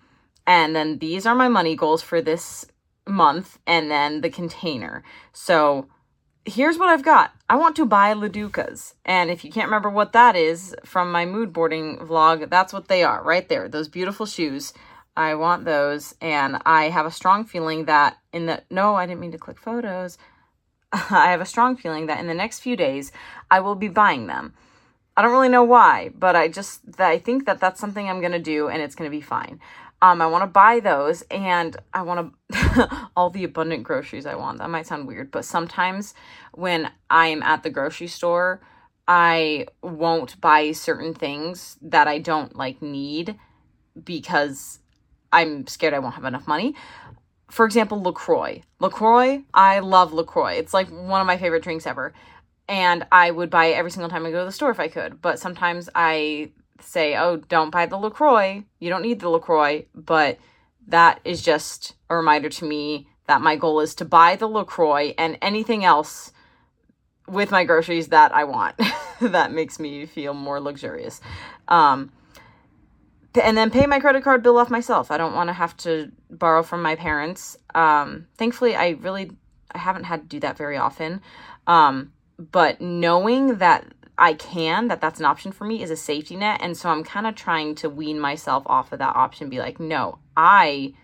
and 0.46 0.74
then 0.74 0.98
these 0.98 1.24
are 1.24 1.36
my 1.36 1.48
money 1.48 1.76
goals 1.76 2.02
for 2.02 2.20
this 2.20 2.66
month, 3.06 3.58
and 3.66 3.90
then 3.90 4.22
the 4.22 4.30
container. 4.30 5.04
So 5.32 5.86
here's 6.44 6.78
what 6.78 6.88
I've 6.88 7.04
got. 7.04 7.32
I 7.48 7.56
want 7.56 7.76
to 7.76 7.84
buy 7.84 8.14
LaDucas. 8.14 8.94
And 9.04 9.30
if 9.30 9.44
you 9.44 9.50
can't 9.50 9.66
remember 9.66 9.90
what 9.90 10.12
that 10.12 10.36
is 10.36 10.74
from 10.84 11.12
my 11.12 11.24
mood 11.24 11.52
boarding 11.52 11.98
vlog, 11.98 12.48
that's 12.50 12.72
what 12.72 12.88
they 12.88 13.02
are 13.02 13.22
right 13.22 13.48
there. 13.48 13.68
Those 13.68 13.88
beautiful 13.88 14.26
shoes. 14.26 14.72
I 15.16 15.34
want 15.34 15.64
those. 15.64 16.14
And 16.20 16.60
I 16.64 16.84
have 16.84 17.06
a 17.06 17.10
strong 17.10 17.44
feeling 17.44 17.84
that 17.84 18.18
in 18.32 18.46
the, 18.46 18.62
no, 18.70 18.94
I 18.94 19.06
didn't 19.06 19.20
mean 19.20 19.32
to 19.32 19.38
click 19.38 19.58
photos. 19.58 20.18
I 20.92 21.30
have 21.30 21.40
a 21.40 21.46
strong 21.46 21.76
feeling 21.76 22.06
that 22.06 22.20
in 22.20 22.26
the 22.26 22.34
next 22.34 22.60
few 22.60 22.76
days, 22.76 23.12
I 23.50 23.60
will 23.60 23.74
be 23.74 23.88
buying 23.88 24.26
them. 24.26 24.54
I 25.16 25.22
don't 25.22 25.32
really 25.32 25.50
know 25.50 25.64
why, 25.64 26.10
but 26.14 26.34
I 26.34 26.48
just, 26.48 26.80
I 26.98 27.18
think 27.18 27.44
that 27.44 27.60
that's 27.60 27.78
something 27.78 28.08
I'm 28.08 28.20
going 28.20 28.32
to 28.32 28.38
do 28.38 28.68
and 28.68 28.80
it's 28.80 28.94
going 28.94 29.10
to 29.10 29.14
be 29.14 29.20
fine. 29.20 29.60
Um, 30.02 30.20
I 30.20 30.26
want 30.26 30.42
to 30.42 30.48
buy 30.48 30.80
those 30.80 31.22
and 31.30 31.76
I 31.94 32.02
want 32.02 32.34
to, 32.50 33.08
all 33.16 33.30
the 33.30 33.44
abundant 33.44 33.84
groceries 33.84 34.26
I 34.26 34.34
want. 34.34 34.58
That 34.58 34.68
might 34.68 34.88
sound 34.88 35.06
weird, 35.06 35.30
but 35.30 35.44
sometimes 35.44 36.12
when 36.52 36.90
I'm 37.08 37.40
at 37.44 37.62
the 37.62 37.70
grocery 37.70 38.08
store, 38.08 38.60
I 39.06 39.66
won't 39.80 40.40
buy 40.40 40.72
certain 40.72 41.14
things 41.14 41.76
that 41.82 42.08
I 42.08 42.18
don't 42.18 42.56
like 42.56 42.82
need 42.82 43.38
because 44.02 44.80
I'm 45.32 45.68
scared 45.68 45.94
I 45.94 46.00
won't 46.00 46.16
have 46.16 46.24
enough 46.24 46.48
money. 46.48 46.74
For 47.48 47.64
example, 47.64 48.02
LaCroix. 48.02 48.62
LaCroix, 48.80 49.44
I 49.54 49.78
love 49.78 50.12
LaCroix. 50.12 50.54
It's 50.54 50.74
like 50.74 50.88
one 50.88 51.20
of 51.20 51.26
my 51.28 51.38
favorite 51.38 51.62
drinks 51.62 51.86
ever. 51.86 52.12
And 52.68 53.06
I 53.12 53.30
would 53.30 53.50
buy 53.50 53.66
it 53.66 53.74
every 53.74 53.90
single 53.90 54.08
time 54.08 54.26
I 54.26 54.32
go 54.32 54.40
to 54.40 54.46
the 54.46 54.52
store 54.52 54.70
if 54.70 54.80
I 54.80 54.88
could. 54.88 55.22
But 55.22 55.38
sometimes 55.38 55.88
I 55.94 56.50
say, 56.82 57.16
oh, 57.16 57.36
don't 57.36 57.70
buy 57.70 57.86
the 57.86 57.96
LaCroix. 57.96 58.64
You 58.78 58.90
don't 58.90 59.02
need 59.02 59.20
the 59.20 59.28
LaCroix. 59.28 59.86
But 59.94 60.38
that 60.86 61.20
is 61.24 61.42
just 61.42 61.94
a 62.10 62.16
reminder 62.16 62.48
to 62.48 62.64
me 62.64 63.08
that 63.26 63.40
my 63.40 63.56
goal 63.56 63.80
is 63.80 63.94
to 63.96 64.04
buy 64.04 64.36
the 64.36 64.48
LaCroix 64.48 65.14
and 65.16 65.38
anything 65.40 65.84
else 65.84 66.32
with 67.28 67.50
my 67.50 67.64
groceries 67.64 68.08
that 68.08 68.34
I 68.34 68.44
want. 68.44 68.76
that 69.20 69.52
makes 69.52 69.78
me 69.78 70.06
feel 70.06 70.34
more 70.34 70.60
luxurious. 70.60 71.20
Um, 71.68 72.12
and 73.40 73.56
then 73.56 73.70
pay 73.70 73.86
my 73.86 74.00
credit 74.00 74.24
card 74.24 74.42
bill 74.42 74.58
off 74.58 74.70
myself. 74.70 75.10
I 75.10 75.16
don't 75.16 75.34
want 75.34 75.48
to 75.48 75.54
have 75.54 75.76
to 75.78 76.12
borrow 76.30 76.62
from 76.62 76.82
my 76.82 76.96
parents. 76.96 77.56
Um, 77.74 78.26
thankfully, 78.36 78.76
I 78.76 78.90
really 79.00 79.30
I 79.74 79.78
haven't 79.78 80.04
had 80.04 80.22
to 80.22 80.26
do 80.26 80.40
that 80.40 80.58
very 80.58 80.76
often. 80.76 81.22
Um, 81.66 82.12
but 82.38 82.80
knowing 82.80 83.56
that 83.56 83.86
I 84.22 84.34
can, 84.34 84.86
that 84.86 85.00
that's 85.00 85.18
an 85.18 85.26
option 85.26 85.50
for 85.50 85.64
me 85.64 85.82
is 85.82 85.90
a 85.90 85.96
safety 85.96 86.36
net. 86.36 86.60
And 86.62 86.76
so 86.76 86.88
I'm 86.88 87.02
kind 87.02 87.26
of 87.26 87.34
trying 87.34 87.74
to 87.76 87.90
wean 87.90 88.20
myself 88.20 88.62
off 88.66 88.92
of 88.92 89.00
that 89.00 89.16
option, 89.16 89.48
be 89.48 89.58
like, 89.58 89.80
no, 89.80 90.20
I 90.36 90.94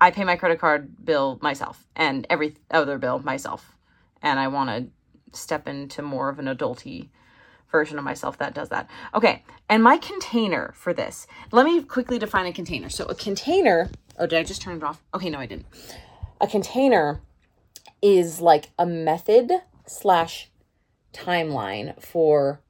I 0.00 0.10
pay 0.10 0.24
my 0.24 0.34
credit 0.34 0.58
card 0.58 1.04
bill 1.04 1.38
myself 1.40 1.86
and 1.94 2.26
every 2.28 2.56
other 2.72 2.98
bill 2.98 3.20
myself. 3.20 3.76
And 4.20 4.40
I 4.40 4.48
want 4.48 4.68
to 4.68 5.38
step 5.38 5.68
into 5.68 6.02
more 6.02 6.28
of 6.28 6.40
an 6.40 6.46
adulty 6.46 7.10
version 7.70 7.98
of 7.98 8.04
myself 8.04 8.36
that 8.38 8.52
does 8.52 8.68
that. 8.70 8.90
Okay, 9.14 9.44
and 9.68 9.80
my 9.80 9.96
container 9.96 10.72
for 10.76 10.92
this. 10.92 11.28
Let 11.52 11.64
me 11.66 11.82
quickly 11.84 12.18
define 12.18 12.46
a 12.46 12.52
container. 12.52 12.88
So 12.88 13.04
a 13.06 13.14
container, 13.14 13.90
oh, 14.18 14.26
did 14.26 14.40
I 14.40 14.42
just 14.42 14.60
turn 14.60 14.76
it 14.76 14.82
off? 14.82 15.04
Okay, 15.14 15.30
no, 15.30 15.38
I 15.38 15.46
didn't. 15.46 15.66
a 16.40 16.48
container 16.48 17.20
is 18.02 18.40
like 18.40 18.70
a 18.76 18.86
method 18.86 19.52
slash 19.86 20.50
timeline 21.14 22.00
for 22.02 22.60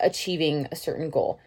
achieving 0.00 0.66
a 0.70 0.76
certain 0.76 1.10
goal. 1.10 1.38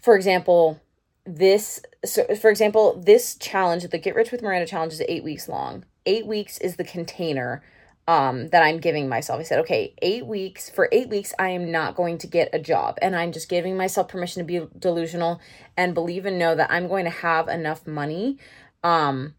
For 0.00 0.14
example, 0.16 0.80
this 1.24 1.80
so 2.04 2.24
for 2.36 2.50
example, 2.50 3.00
this 3.04 3.36
challenge, 3.36 3.88
the 3.88 3.98
Get 3.98 4.14
Rich 4.14 4.30
with 4.30 4.42
Miranda 4.42 4.66
challenge 4.66 4.92
is 4.92 5.02
8 5.08 5.24
weeks 5.24 5.48
long. 5.48 5.84
8 6.04 6.26
weeks 6.26 6.58
is 6.58 6.76
the 6.76 6.84
container 6.84 7.62
um 8.08 8.48
that 8.48 8.62
I'm 8.62 8.78
giving 8.78 9.08
myself. 9.08 9.40
I 9.40 9.42
said, 9.42 9.58
"Okay, 9.60 9.94
8 10.00 10.26
weeks. 10.26 10.70
For 10.70 10.88
8 10.92 11.08
weeks 11.08 11.34
I 11.38 11.48
am 11.50 11.72
not 11.72 11.96
going 11.96 12.18
to 12.18 12.26
get 12.26 12.54
a 12.54 12.58
job 12.58 12.98
and 13.02 13.16
I'm 13.16 13.32
just 13.32 13.48
giving 13.48 13.76
myself 13.76 14.08
permission 14.08 14.40
to 14.40 14.46
be 14.46 14.66
delusional 14.78 15.40
and 15.76 15.94
believe 15.94 16.26
and 16.26 16.38
know 16.38 16.54
that 16.54 16.70
I'm 16.70 16.86
going 16.86 17.04
to 17.04 17.10
have 17.10 17.48
enough 17.48 17.86
money 17.86 18.38
um 18.84 19.34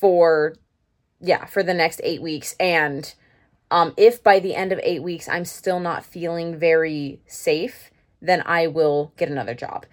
for 0.00 0.54
yeah, 1.20 1.46
for 1.46 1.62
the 1.62 1.74
next 1.74 2.00
8 2.04 2.22
weeks 2.22 2.54
and 2.60 3.14
um, 3.70 3.94
if 3.96 4.22
by 4.22 4.38
the 4.38 4.54
end 4.54 4.72
of 4.72 4.80
eight 4.82 5.02
weeks 5.02 5.28
I'm 5.28 5.44
still 5.44 5.80
not 5.80 6.04
feeling 6.04 6.58
very 6.58 7.20
safe, 7.26 7.90
then 8.20 8.42
I 8.46 8.66
will 8.66 9.12
get 9.16 9.28
another 9.28 9.54
job. 9.54 9.86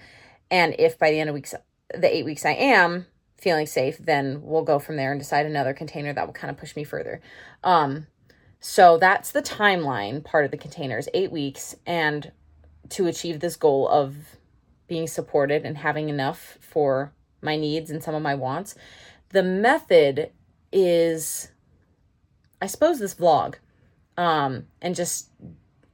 And 0.50 0.76
if 0.80 0.98
by 0.98 1.12
the 1.12 1.20
end 1.20 1.30
of 1.30 1.34
weeks, 1.34 1.54
the 1.94 2.16
eight 2.16 2.26
weeks 2.26 2.46
I 2.46 2.52
am 2.52 3.06
feeling 3.38 3.66
safe, 3.66 3.98
then 3.98 4.42
we'll 4.42 4.64
go 4.64 4.80
from 4.80 4.96
there 4.96 5.12
and 5.12 5.20
decide 5.20 5.46
another 5.46 5.74
container 5.74 6.14
that 6.14 6.26
will 6.26 6.34
kind 6.34 6.50
of 6.50 6.58
push 6.58 6.76
me 6.76 6.84
further. 6.84 7.22
Um, 7.64 8.08
so 8.60 8.98
that's 8.98 9.32
the 9.32 9.42
timeline 9.42 10.24
part 10.24 10.46
of 10.46 10.52
the 10.52 10.58
containers, 10.58 11.08
eight 11.14 11.32
weeks, 11.32 11.76
and 11.86 12.32
to 12.90 13.08
achieve 13.08 13.40
this 13.40 13.56
goal 13.56 13.88
of 13.88 14.16
being 14.88 15.08
supported 15.08 15.66
and 15.66 15.78
having 15.78 16.10
enough 16.10 16.58
for 16.62 17.14
my 17.42 17.56
needs 17.56 17.92
and 17.92 18.02
some 18.02 18.16
of 18.16 18.22
my 18.22 18.36
wants. 18.36 18.76
The 19.30 19.44
method 19.44 20.32
is, 20.72 21.52
I 22.62 22.68
suppose, 22.68 23.00
this 23.00 23.16
vlog 23.16 23.56
um, 24.18 24.68
and 24.82 24.96
just 24.96 25.30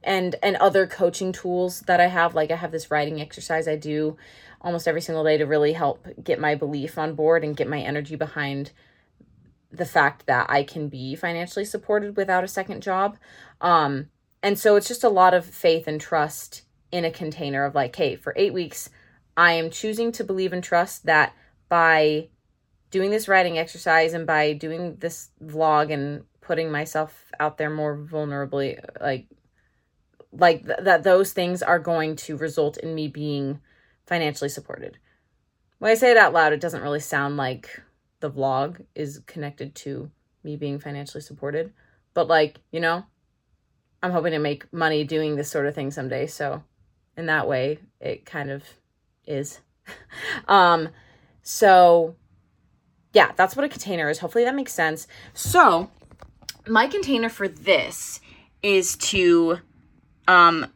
and 0.04 0.36
and 0.42 0.56
other 0.56 0.86
coaching 0.86 1.32
tools 1.32 1.80
that 1.82 2.00
I 2.00 2.06
have. 2.06 2.34
Like 2.34 2.50
I 2.50 2.56
have 2.56 2.72
this 2.72 2.90
writing 2.90 3.20
exercise 3.20 3.68
I 3.68 3.76
do 3.76 4.16
almost 4.60 4.86
every 4.86 5.00
single 5.00 5.24
day 5.24 5.36
to 5.36 5.44
really 5.44 5.72
help 5.72 6.06
get 6.22 6.40
my 6.40 6.54
belief 6.54 6.98
on 6.98 7.14
board 7.14 7.44
and 7.44 7.56
get 7.56 7.68
my 7.68 7.80
energy 7.80 8.16
behind 8.16 8.72
the 9.70 9.86
fact 9.86 10.26
that 10.26 10.48
I 10.48 10.62
can 10.62 10.88
be 10.88 11.16
financially 11.16 11.64
supported 11.64 12.16
without 12.16 12.44
a 12.44 12.48
second 12.48 12.82
job. 12.82 13.16
Um, 13.60 14.10
and 14.42 14.58
so 14.58 14.76
it's 14.76 14.88
just 14.88 15.04
a 15.04 15.08
lot 15.08 15.34
of 15.34 15.46
faith 15.46 15.88
and 15.88 16.00
trust 16.00 16.62
in 16.90 17.04
a 17.04 17.10
container 17.10 17.64
of 17.64 17.74
like, 17.74 17.96
hey, 17.96 18.16
for 18.16 18.34
eight 18.36 18.52
weeks, 18.52 18.90
I 19.36 19.52
am 19.52 19.70
choosing 19.70 20.12
to 20.12 20.24
believe 20.24 20.52
and 20.52 20.62
trust 20.62 21.06
that 21.06 21.34
by 21.68 22.28
doing 22.90 23.10
this 23.10 23.28
writing 23.28 23.58
exercise 23.58 24.12
and 24.12 24.26
by 24.26 24.52
doing 24.52 24.96
this 24.96 25.30
vlog 25.42 25.90
and 25.90 26.24
putting 26.42 26.70
myself 26.70 27.32
out 27.40 27.56
there 27.56 27.70
more 27.70 27.96
vulnerably 27.96 28.78
like 29.00 29.26
like 30.32 30.66
th- 30.66 30.80
that 30.82 31.02
those 31.02 31.32
things 31.32 31.62
are 31.62 31.78
going 31.78 32.16
to 32.16 32.36
result 32.36 32.76
in 32.76 32.94
me 32.94 33.08
being 33.08 33.60
financially 34.06 34.50
supported. 34.50 34.98
When 35.78 35.90
i 35.90 35.94
say 35.94 36.10
it 36.10 36.16
out 36.16 36.32
loud 36.32 36.52
it 36.52 36.60
doesn't 36.60 36.82
really 36.82 37.00
sound 37.00 37.36
like 37.36 37.82
the 38.20 38.30
vlog 38.30 38.84
is 38.94 39.20
connected 39.26 39.74
to 39.74 40.10
me 40.44 40.56
being 40.56 40.78
financially 40.78 41.22
supported 41.22 41.72
but 42.14 42.28
like 42.28 42.58
you 42.70 42.78
know 42.78 43.04
i'm 44.00 44.12
hoping 44.12 44.30
to 44.30 44.38
make 44.38 44.72
money 44.72 45.02
doing 45.02 45.34
this 45.34 45.50
sort 45.50 45.66
of 45.66 45.74
thing 45.74 45.90
someday 45.90 46.26
so 46.26 46.62
in 47.16 47.26
that 47.26 47.48
way 47.48 47.78
it 48.00 48.24
kind 48.24 48.50
of 48.50 48.64
is. 49.26 49.60
Um 50.46 50.90
so 51.42 52.14
yeah 53.12 53.32
that's 53.36 53.56
what 53.56 53.64
a 53.64 53.68
container 53.68 54.08
is. 54.08 54.18
Hopefully 54.20 54.44
that 54.44 54.54
makes 54.54 54.72
sense. 54.72 55.08
So 55.34 55.90
my 56.66 56.86
container 56.86 57.28
for 57.28 57.48
this 57.48 58.20
is 58.62 58.96
to 58.96 59.58
um 60.28 60.66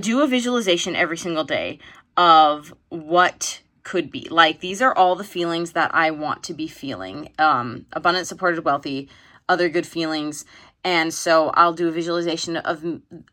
do 0.00 0.22
a 0.22 0.26
visualization 0.26 0.96
every 0.96 1.18
single 1.18 1.44
day 1.44 1.78
of 2.16 2.74
what 2.88 3.60
could 3.82 4.10
be. 4.10 4.26
Like 4.30 4.60
these 4.60 4.80
are 4.80 4.94
all 4.94 5.16
the 5.16 5.24
feelings 5.24 5.72
that 5.72 5.94
I 5.94 6.10
want 6.10 6.42
to 6.44 6.54
be 6.54 6.66
feeling. 6.66 7.30
Um 7.38 7.86
abundant, 7.92 8.26
supported, 8.26 8.64
wealthy, 8.64 9.08
other 9.48 9.68
good 9.68 9.86
feelings. 9.86 10.44
And 10.84 11.14
so 11.14 11.50
I'll 11.50 11.74
do 11.74 11.88
a 11.88 11.92
visualization 11.92 12.56
of 12.56 12.84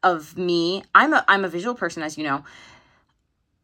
of 0.03 0.37
me. 0.37 0.83
I'm 0.93 1.13
a 1.13 1.25
I'm 1.27 1.45
a 1.45 1.49
visual 1.49 1.75
person 1.75 2.03
as 2.03 2.17
you 2.17 2.23
know. 2.23 2.43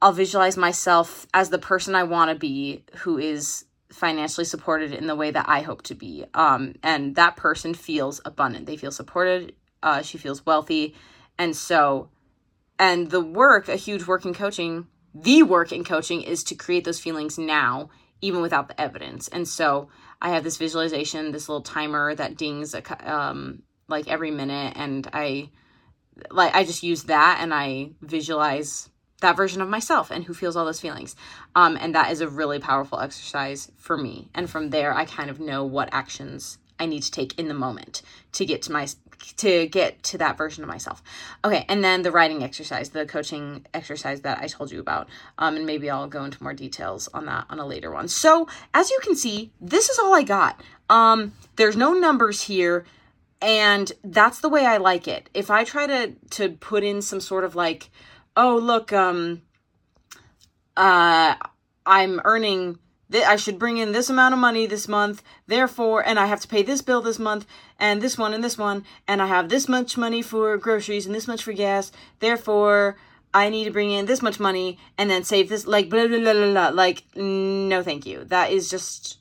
I'll 0.02 0.14
visualize 0.14 0.58
myself 0.58 1.26
as 1.34 1.50
the 1.50 1.58
person 1.58 1.96
I 1.96 2.04
want 2.04 2.30
to 2.30 2.36
be 2.36 2.84
who 2.98 3.18
is 3.18 3.66
financially 3.96 4.46
supported 4.46 4.92
in 4.92 5.08
the 5.08 5.16
way 5.16 5.32
that 5.32 5.46
I 5.48 5.62
hope 5.62 5.82
to 5.84 5.96
be. 5.96 6.26
Um, 6.34 6.76
and 6.84 7.16
that 7.16 7.38
person 7.38 7.74
feels 7.74 8.20
abundant. 8.26 8.66
They 8.66 8.76
feel 8.76 8.92
supported. 8.92 9.56
Uh, 9.82 10.02
she 10.02 10.18
feels 10.18 10.46
wealthy. 10.46 10.96
And 11.38 11.56
so, 11.56 12.10
and 12.78 13.10
the 13.10 13.22
work, 13.22 13.70
a 13.70 13.78
huge 13.78 14.06
work 14.06 14.26
in 14.26 14.34
coaching, 14.34 14.88
the 15.14 15.44
work 15.44 15.72
in 15.72 15.86
coaching 15.86 16.22
is 16.22 16.44
to 16.46 16.56
create 16.56 16.84
those 16.84 17.00
feelings 17.00 17.38
now, 17.38 17.90
even 18.20 18.42
without 18.42 18.68
the 18.68 18.80
evidence. 18.80 19.30
And 19.30 19.48
so 19.48 19.88
I 20.22 20.30
have 20.30 20.44
this 20.44 20.58
visualization, 20.58 21.32
this 21.32 21.48
little 21.48 21.62
timer 21.62 22.14
that 22.16 22.36
dings 22.36 22.76
um, 23.00 23.64
like 23.88 24.10
every 24.10 24.32
minute. 24.32 24.74
And 24.76 25.08
I, 25.14 25.52
like, 26.30 26.54
I 26.54 26.66
just 26.66 26.84
use 26.84 27.04
that 27.04 27.38
and 27.40 27.54
I 27.54 27.92
visualize 28.02 28.90
that 29.22 29.36
version 29.36 29.62
of 29.62 29.70
myself 29.70 30.12
and 30.12 30.26
who 30.26 30.34
feels 30.34 30.56
all 30.56 30.66
those 30.66 30.80
feelings. 30.80 31.16
Um, 31.56 31.78
and 31.80 31.96
that 31.96 32.12
is 32.12 32.22
a 32.22 32.28
really 32.28 32.60
powerful 32.60 33.00
exercise 33.00 33.72
for 33.78 33.98
me. 33.98 34.30
And 34.34 34.50
from 34.50 34.70
there, 34.70 34.94
I 34.94 35.06
kind 35.06 35.30
of 35.30 35.40
know 35.40 35.64
what 35.64 35.90
actions 35.92 36.58
I 36.80 36.86
need 36.86 37.04
to 37.04 37.12
take 37.12 37.38
in 37.40 37.48
the 37.48 37.54
moment 37.54 38.02
to 38.34 38.46
get 38.46 38.62
to 38.64 38.72
my 38.72 38.88
to 39.38 39.68
get 39.68 40.04
to 40.04 40.18
that 40.18 40.38
version 40.38 40.64
of 40.64 40.68
myself. 40.68 41.02
Okay, 41.44 41.66
and 41.68 41.84
then 41.84 42.02
the 42.02 42.12
writing 42.12 42.44
exercise, 42.44 42.90
the 42.90 43.06
coaching 43.06 43.66
exercise 43.74 44.22
that 44.22 44.40
I 44.40 44.48
told 44.48 44.72
you 44.72 44.80
about. 44.80 45.08
Um, 45.38 45.56
and 45.56 45.66
maybe 45.66 45.90
I'll 45.90 46.08
go 46.08 46.26
into 46.26 46.42
more 46.44 46.54
details 46.54 47.08
on 47.14 47.26
that 47.26 47.46
on 47.50 47.60
a 47.60 47.66
later 47.66 47.92
one. 47.92 48.08
So 48.08 48.48
as 48.74 48.92
you 48.92 49.00
can 49.02 49.16
see, 49.16 49.52
this 49.60 49.90
is 49.90 49.98
all 49.98 50.14
I 50.14 50.24
got. 50.24 50.62
Um, 50.90 51.34
there's 51.56 51.78
no 51.78 51.94
numbers 51.94 52.44
here, 52.44 52.86
and 53.42 53.92
that's 54.04 54.42
the 54.42 54.50
way 54.50 54.66
I 54.66 54.78
like 54.78 55.08
it. 55.08 55.30
If 55.34 55.50
I 55.50 55.64
try 55.64 55.88
to 55.88 56.14
to 56.32 56.50
put 56.50 56.84
in 56.84 57.02
some 57.02 57.22
sort 57.22 57.46
of 57.46 57.56
like 57.56 57.90
oh 58.38 58.58
look 58.58 58.92
um 58.94 59.42
uh 60.78 61.36
i'm 61.86 62.22
earning 62.26 62.78
th- 63.12 63.26
i 63.26 63.36
should 63.36 63.58
bring 63.58 63.78
in 63.78 63.92
this 63.92 64.10
amount 64.10 64.34
of 64.34 64.40
money 64.40 64.66
this 64.66 64.88
month 64.88 65.24
therefore 65.48 66.06
and 66.06 66.20
i 66.20 66.26
have 66.26 66.40
to 66.40 66.48
pay 66.48 66.62
this 66.62 66.82
bill 66.82 67.02
this 67.02 67.20
month 67.20 67.46
and 67.80 68.02
this 68.02 68.18
one 68.18 68.34
and 68.34 68.44
this 68.44 68.58
one 68.58 68.84
and 69.08 69.22
i 69.22 69.28
have 69.28 69.50
this 69.50 69.68
much 69.68 69.98
money 69.98 70.22
for 70.22 70.58
groceries 70.58 71.06
and 71.06 71.16
this 71.16 71.28
much 71.28 71.44
for 71.44 71.54
gas 71.54 71.92
therefore 72.20 72.98
i 73.34 73.50
need 73.50 73.66
to 73.66 73.72
bring 73.72 73.92
in 73.92 74.06
this 74.06 74.22
much 74.22 74.40
money 74.40 74.78
and 74.98 75.10
then 75.10 75.24
save 75.24 75.50
this 75.50 75.66
like 75.66 75.90
blah 75.90 76.08
blah 76.08 76.20
blah 76.20 76.34
blah, 76.34 76.52
blah. 76.52 76.70
like 76.70 77.04
no 77.16 77.82
thank 77.82 78.06
you 78.06 78.24
that 78.26 78.52
is 78.52 78.70
just 78.70 79.20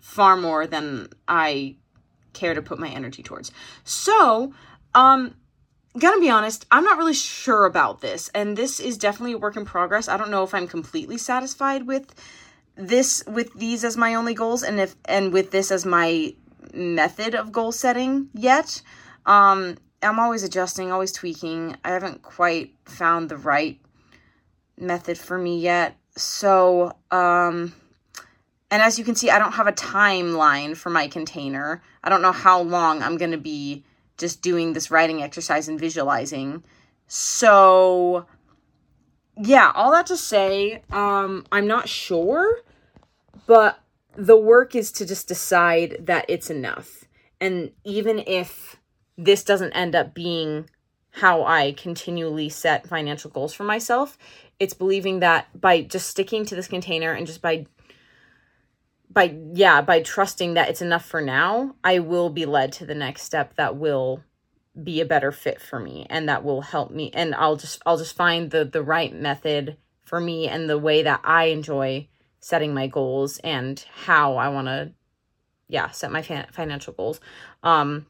far 0.00 0.36
more 0.36 0.66
than 0.66 1.08
i 1.28 1.76
care 2.32 2.54
to 2.54 2.62
put 2.62 2.78
my 2.78 2.88
energy 2.88 3.22
towards 3.22 3.52
so 3.84 4.52
um 4.94 5.34
gonna 5.98 6.20
be 6.20 6.30
honest, 6.30 6.66
I'm 6.70 6.84
not 6.84 6.98
really 6.98 7.14
sure 7.14 7.66
about 7.66 8.00
this, 8.00 8.28
and 8.34 8.56
this 8.56 8.80
is 8.80 8.98
definitely 8.98 9.32
a 9.32 9.38
work 9.38 9.56
in 9.56 9.64
progress. 9.64 10.08
I 10.08 10.16
don't 10.16 10.30
know 10.30 10.42
if 10.42 10.54
I'm 10.54 10.66
completely 10.66 11.18
satisfied 11.18 11.86
with 11.86 12.14
this 12.76 13.22
with 13.26 13.54
these 13.54 13.84
as 13.84 13.96
my 13.96 14.14
only 14.14 14.34
goals 14.34 14.62
and 14.62 14.80
if 14.80 14.96
and 15.04 15.32
with 15.32 15.50
this 15.52 15.70
as 15.70 15.86
my 15.86 16.34
method 16.72 17.34
of 17.34 17.52
goal 17.52 17.72
setting 17.72 18.28
yet. 18.34 18.82
Um 19.26 19.76
I'm 20.02 20.18
always 20.18 20.42
adjusting, 20.42 20.92
always 20.92 21.12
tweaking. 21.12 21.76
I 21.84 21.90
haven't 21.90 22.22
quite 22.22 22.74
found 22.84 23.28
the 23.28 23.36
right 23.36 23.80
method 24.76 25.16
for 25.16 25.38
me 25.38 25.60
yet. 25.60 25.96
So, 26.16 26.96
um 27.10 27.72
and 28.70 28.82
as 28.82 28.98
you 28.98 29.04
can 29.04 29.14
see, 29.14 29.30
I 29.30 29.38
don't 29.38 29.52
have 29.52 29.68
a 29.68 29.72
timeline 29.72 30.76
for 30.76 30.90
my 30.90 31.06
container. 31.06 31.80
I 32.02 32.08
don't 32.08 32.22
know 32.22 32.32
how 32.32 32.60
long 32.60 33.02
I'm 33.02 33.16
going 33.18 33.30
to 33.30 33.38
be 33.38 33.84
just 34.18 34.42
doing 34.42 34.72
this 34.72 34.90
writing 34.90 35.22
exercise 35.22 35.68
and 35.68 35.78
visualizing. 35.78 36.64
So 37.06 38.26
yeah, 39.36 39.72
all 39.74 39.90
that 39.92 40.06
to 40.06 40.16
say, 40.16 40.82
um, 40.90 41.44
I'm 41.50 41.66
not 41.66 41.88
sure, 41.88 42.60
but 43.46 43.80
the 44.16 44.36
work 44.36 44.74
is 44.74 44.92
to 44.92 45.06
just 45.06 45.26
decide 45.26 45.96
that 46.00 46.24
it's 46.28 46.50
enough. 46.50 47.04
And 47.40 47.72
even 47.84 48.22
if 48.26 48.76
this 49.18 49.42
doesn't 49.44 49.72
end 49.72 49.94
up 49.94 50.14
being 50.14 50.70
how 51.10 51.44
I 51.44 51.72
continually 51.72 52.48
set 52.48 52.88
financial 52.88 53.30
goals 53.30 53.52
for 53.52 53.64
myself, 53.64 54.18
it's 54.58 54.74
believing 54.74 55.20
that 55.20 55.48
by 55.60 55.82
just 55.82 56.08
sticking 56.08 56.44
to 56.46 56.54
this 56.54 56.68
container 56.68 57.12
and 57.12 57.26
just 57.26 57.42
by 57.42 57.66
by 59.14 59.36
yeah 59.52 59.80
by 59.80 60.02
trusting 60.02 60.54
that 60.54 60.68
it's 60.68 60.82
enough 60.82 61.04
for 61.04 61.20
now 61.20 61.74
i 61.84 61.98
will 61.98 62.30
be 62.30 62.44
led 62.44 62.72
to 62.72 62.84
the 62.84 62.94
next 62.94 63.22
step 63.22 63.54
that 63.56 63.76
will 63.76 64.22
be 64.82 65.00
a 65.00 65.06
better 65.06 65.30
fit 65.30 65.60
for 65.60 65.78
me 65.78 66.04
and 66.10 66.28
that 66.28 66.44
will 66.44 66.60
help 66.60 66.90
me 66.90 67.10
and 67.14 67.34
i'll 67.36 67.56
just 67.56 67.80
i'll 67.86 67.96
just 67.96 68.16
find 68.16 68.50
the 68.50 68.64
the 68.64 68.82
right 68.82 69.14
method 69.14 69.76
for 70.04 70.20
me 70.20 70.48
and 70.48 70.68
the 70.68 70.78
way 70.78 71.02
that 71.02 71.20
i 71.22 71.44
enjoy 71.44 72.06
setting 72.40 72.74
my 72.74 72.86
goals 72.86 73.38
and 73.38 73.86
how 74.04 74.36
i 74.36 74.48
want 74.48 74.66
to 74.66 74.92
yeah, 75.68 75.90
set 75.90 76.12
my 76.12 76.22
financial 76.22 76.92
goals. 76.92 77.20
Um, 77.62 78.06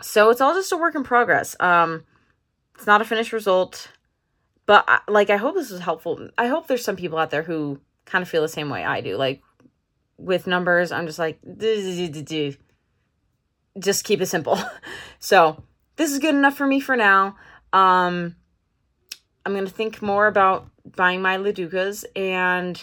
so 0.00 0.30
it's 0.30 0.40
all 0.40 0.54
just 0.54 0.72
a 0.72 0.76
work 0.76 0.94
in 0.94 1.04
progress. 1.04 1.56
Um, 1.60 2.04
it's 2.74 2.86
not 2.86 3.00
a 3.00 3.04
finished 3.04 3.32
result, 3.32 3.88
but 4.66 4.84
I, 4.88 5.00
like 5.08 5.30
I 5.30 5.36
hope 5.36 5.54
this 5.54 5.70
is 5.70 5.80
helpful. 5.80 6.28
I 6.36 6.48
hope 6.48 6.66
there's 6.66 6.84
some 6.84 6.96
people 6.96 7.18
out 7.18 7.30
there 7.30 7.42
who 7.42 7.80
kind 8.04 8.22
of 8.22 8.28
feel 8.28 8.42
the 8.42 8.48
same 8.48 8.68
way 8.68 8.84
I 8.84 9.00
do. 9.00 9.16
Like 9.16 9.42
with 10.22 10.46
numbers, 10.46 10.92
I'm 10.92 11.06
just 11.06 11.18
like 11.18 11.38
just 13.78 14.04
keep 14.04 14.20
it 14.20 14.26
simple. 14.26 14.58
so 15.18 15.62
this 15.96 16.10
is 16.10 16.18
good 16.18 16.34
enough 16.34 16.56
for 16.56 16.66
me 16.66 16.80
for 16.80 16.96
now. 16.96 17.36
Um, 17.72 18.36
I'm 19.44 19.54
gonna 19.54 19.68
think 19.68 20.02
more 20.02 20.26
about 20.26 20.68
buying 20.84 21.22
my 21.22 21.36
LaDucas, 21.36 22.04
and 22.14 22.76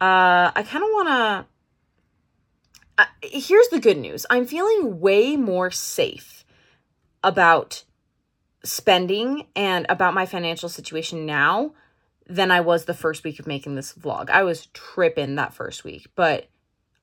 uh, 0.00 0.50
I 0.54 0.62
kind 0.62 0.84
of 0.84 0.90
want 0.90 1.08
to. 1.08 1.46
Uh, 2.96 3.06
here's 3.22 3.68
the 3.68 3.80
good 3.80 3.98
news: 3.98 4.26
I'm 4.28 4.46
feeling 4.46 5.00
way 5.00 5.36
more 5.36 5.70
safe 5.70 6.44
about 7.22 7.84
spending 8.64 9.46
and 9.54 9.86
about 9.88 10.14
my 10.14 10.26
financial 10.26 10.68
situation 10.68 11.26
now 11.26 11.72
than 12.26 12.50
I 12.50 12.60
was 12.60 12.84
the 12.84 12.94
first 12.94 13.24
week 13.24 13.38
of 13.38 13.46
making 13.46 13.74
this 13.74 13.92
vlog. 13.92 14.30
I 14.30 14.42
was 14.42 14.66
tripping 14.66 15.34
that 15.34 15.54
first 15.54 15.84
week, 15.84 16.08
but 16.14 16.48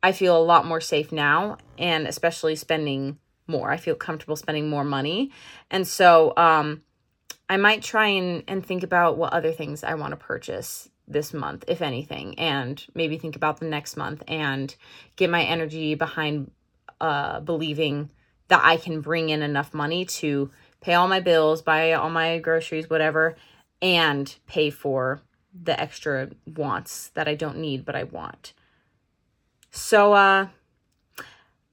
I 0.03 0.11
feel 0.11 0.37
a 0.37 0.43
lot 0.43 0.65
more 0.65 0.81
safe 0.81 1.11
now 1.11 1.57
and 1.77 2.07
especially 2.07 2.55
spending 2.55 3.17
more. 3.47 3.71
I 3.71 3.77
feel 3.77 3.95
comfortable 3.95 4.35
spending 4.35 4.69
more 4.69 4.83
money. 4.83 5.31
And 5.69 5.87
so 5.87 6.33
um 6.37 6.83
I 7.49 7.57
might 7.57 7.83
try 7.83 8.07
and, 8.07 8.43
and 8.47 8.65
think 8.65 8.81
about 8.81 9.17
what 9.17 9.33
other 9.33 9.51
things 9.51 9.83
I 9.83 9.95
want 9.95 10.11
to 10.11 10.17
purchase 10.17 10.87
this 11.05 11.33
month, 11.33 11.65
if 11.67 11.81
anything, 11.81 12.39
and 12.39 12.81
maybe 12.95 13.17
think 13.17 13.35
about 13.35 13.59
the 13.59 13.65
next 13.65 13.97
month 13.97 14.23
and 14.25 14.73
get 15.17 15.29
my 15.29 15.43
energy 15.43 15.95
behind 15.95 16.51
uh, 17.01 17.41
believing 17.41 18.09
that 18.47 18.61
I 18.63 18.77
can 18.77 19.01
bring 19.01 19.29
in 19.29 19.41
enough 19.41 19.73
money 19.73 20.05
to 20.05 20.49
pay 20.79 20.93
all 20.93 21.07
my 21.07 21.19
bills, 21.19 21.61
buy 21.61 21.93
all 21.93 22.09
my 22.09 22.39
groceries, 22.39 22.89
whatever, 22.89 23.35
and 23.81 24.33
pay 24.47 24.69
for 24.69 25.21
the 25.53 25.77
extra 25.79 26.29
wants 26.45 27.09
that 27.09 27.27
I 27.27 27.35
don't 27.35 27.57
need 27.57 27.83
but 27.83 27.95
I 27.95 28.03
want. 28.03 28.53
So 29.71 30.13
uh 30.13 30.47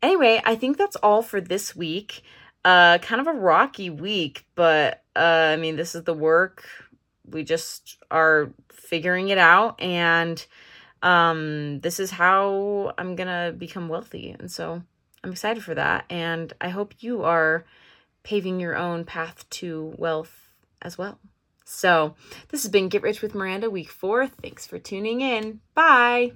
anyway, 0.02 0.40
I 0.44 0.54
think 0.54 0.78
that's 0.78 0.96
all 0.96 1.22
for 1.22 1.40
this 1.40 1.76
week. 1.76 2.22
Uh 2.64 2.98
kind 2.98 3.20
of 3.20 3.26
a 3.26 3.32
rocky 3.32 3.90
week, 3.90 4.46
but 4.54 5.02
uh 5.14 5.52
I 5.52 5.56
mean 5.56 5.76
this 5.76 5.94
is 5.94 6.04
the 6.04 6.14
work. 6.14 6.64
We 7.28 7.44
just 7.44 7.98
are 8.10 8.50
figuring 8.72 9.28
it 9.28 9.38
out 9.38 9.80
and 9.80 10.44
um 11.02 11.80
this 11.80 12.00
is 12.00 12.10
how 12.12 12.94
I'm 12.96 13.16
to 13.16 13.54
become 13.56 13.88
wealthy. 13.88 14.34
And 14.38 14.50
so 14.50 14.82
I'm 15.22 15.32
excited 15.32 15.62
for 15.62 15.74
that 15.74 16.04
and 16.08 16.52
I 16.60 16.70
hope 16.70 16.94
you 17.00 17.24
are 17.24 17.64
paving 18.22 18.60
your 18.60 18.76
own 18.76 19.04
path 19.04 19.48
to 19.50 19.94
wealth 19.96 20.50
as 20.80 20.96
well. 20.96 21.18
So, 21.64 22.14
this 22.48 22.62
has 22.62 22.72
been 22.72 22.88
Get 22.88 23.02
Rich 23.02 23.20
with 23.20 23.34
Miranda 23.34 23.68
week 23.68 23.90
4. 23.90 24.26
Thanks 24.26 24.66
for 24.66 24.78
tuning 24.78 25.20
in. 25.20 25.60
Bye. 25.74 26.32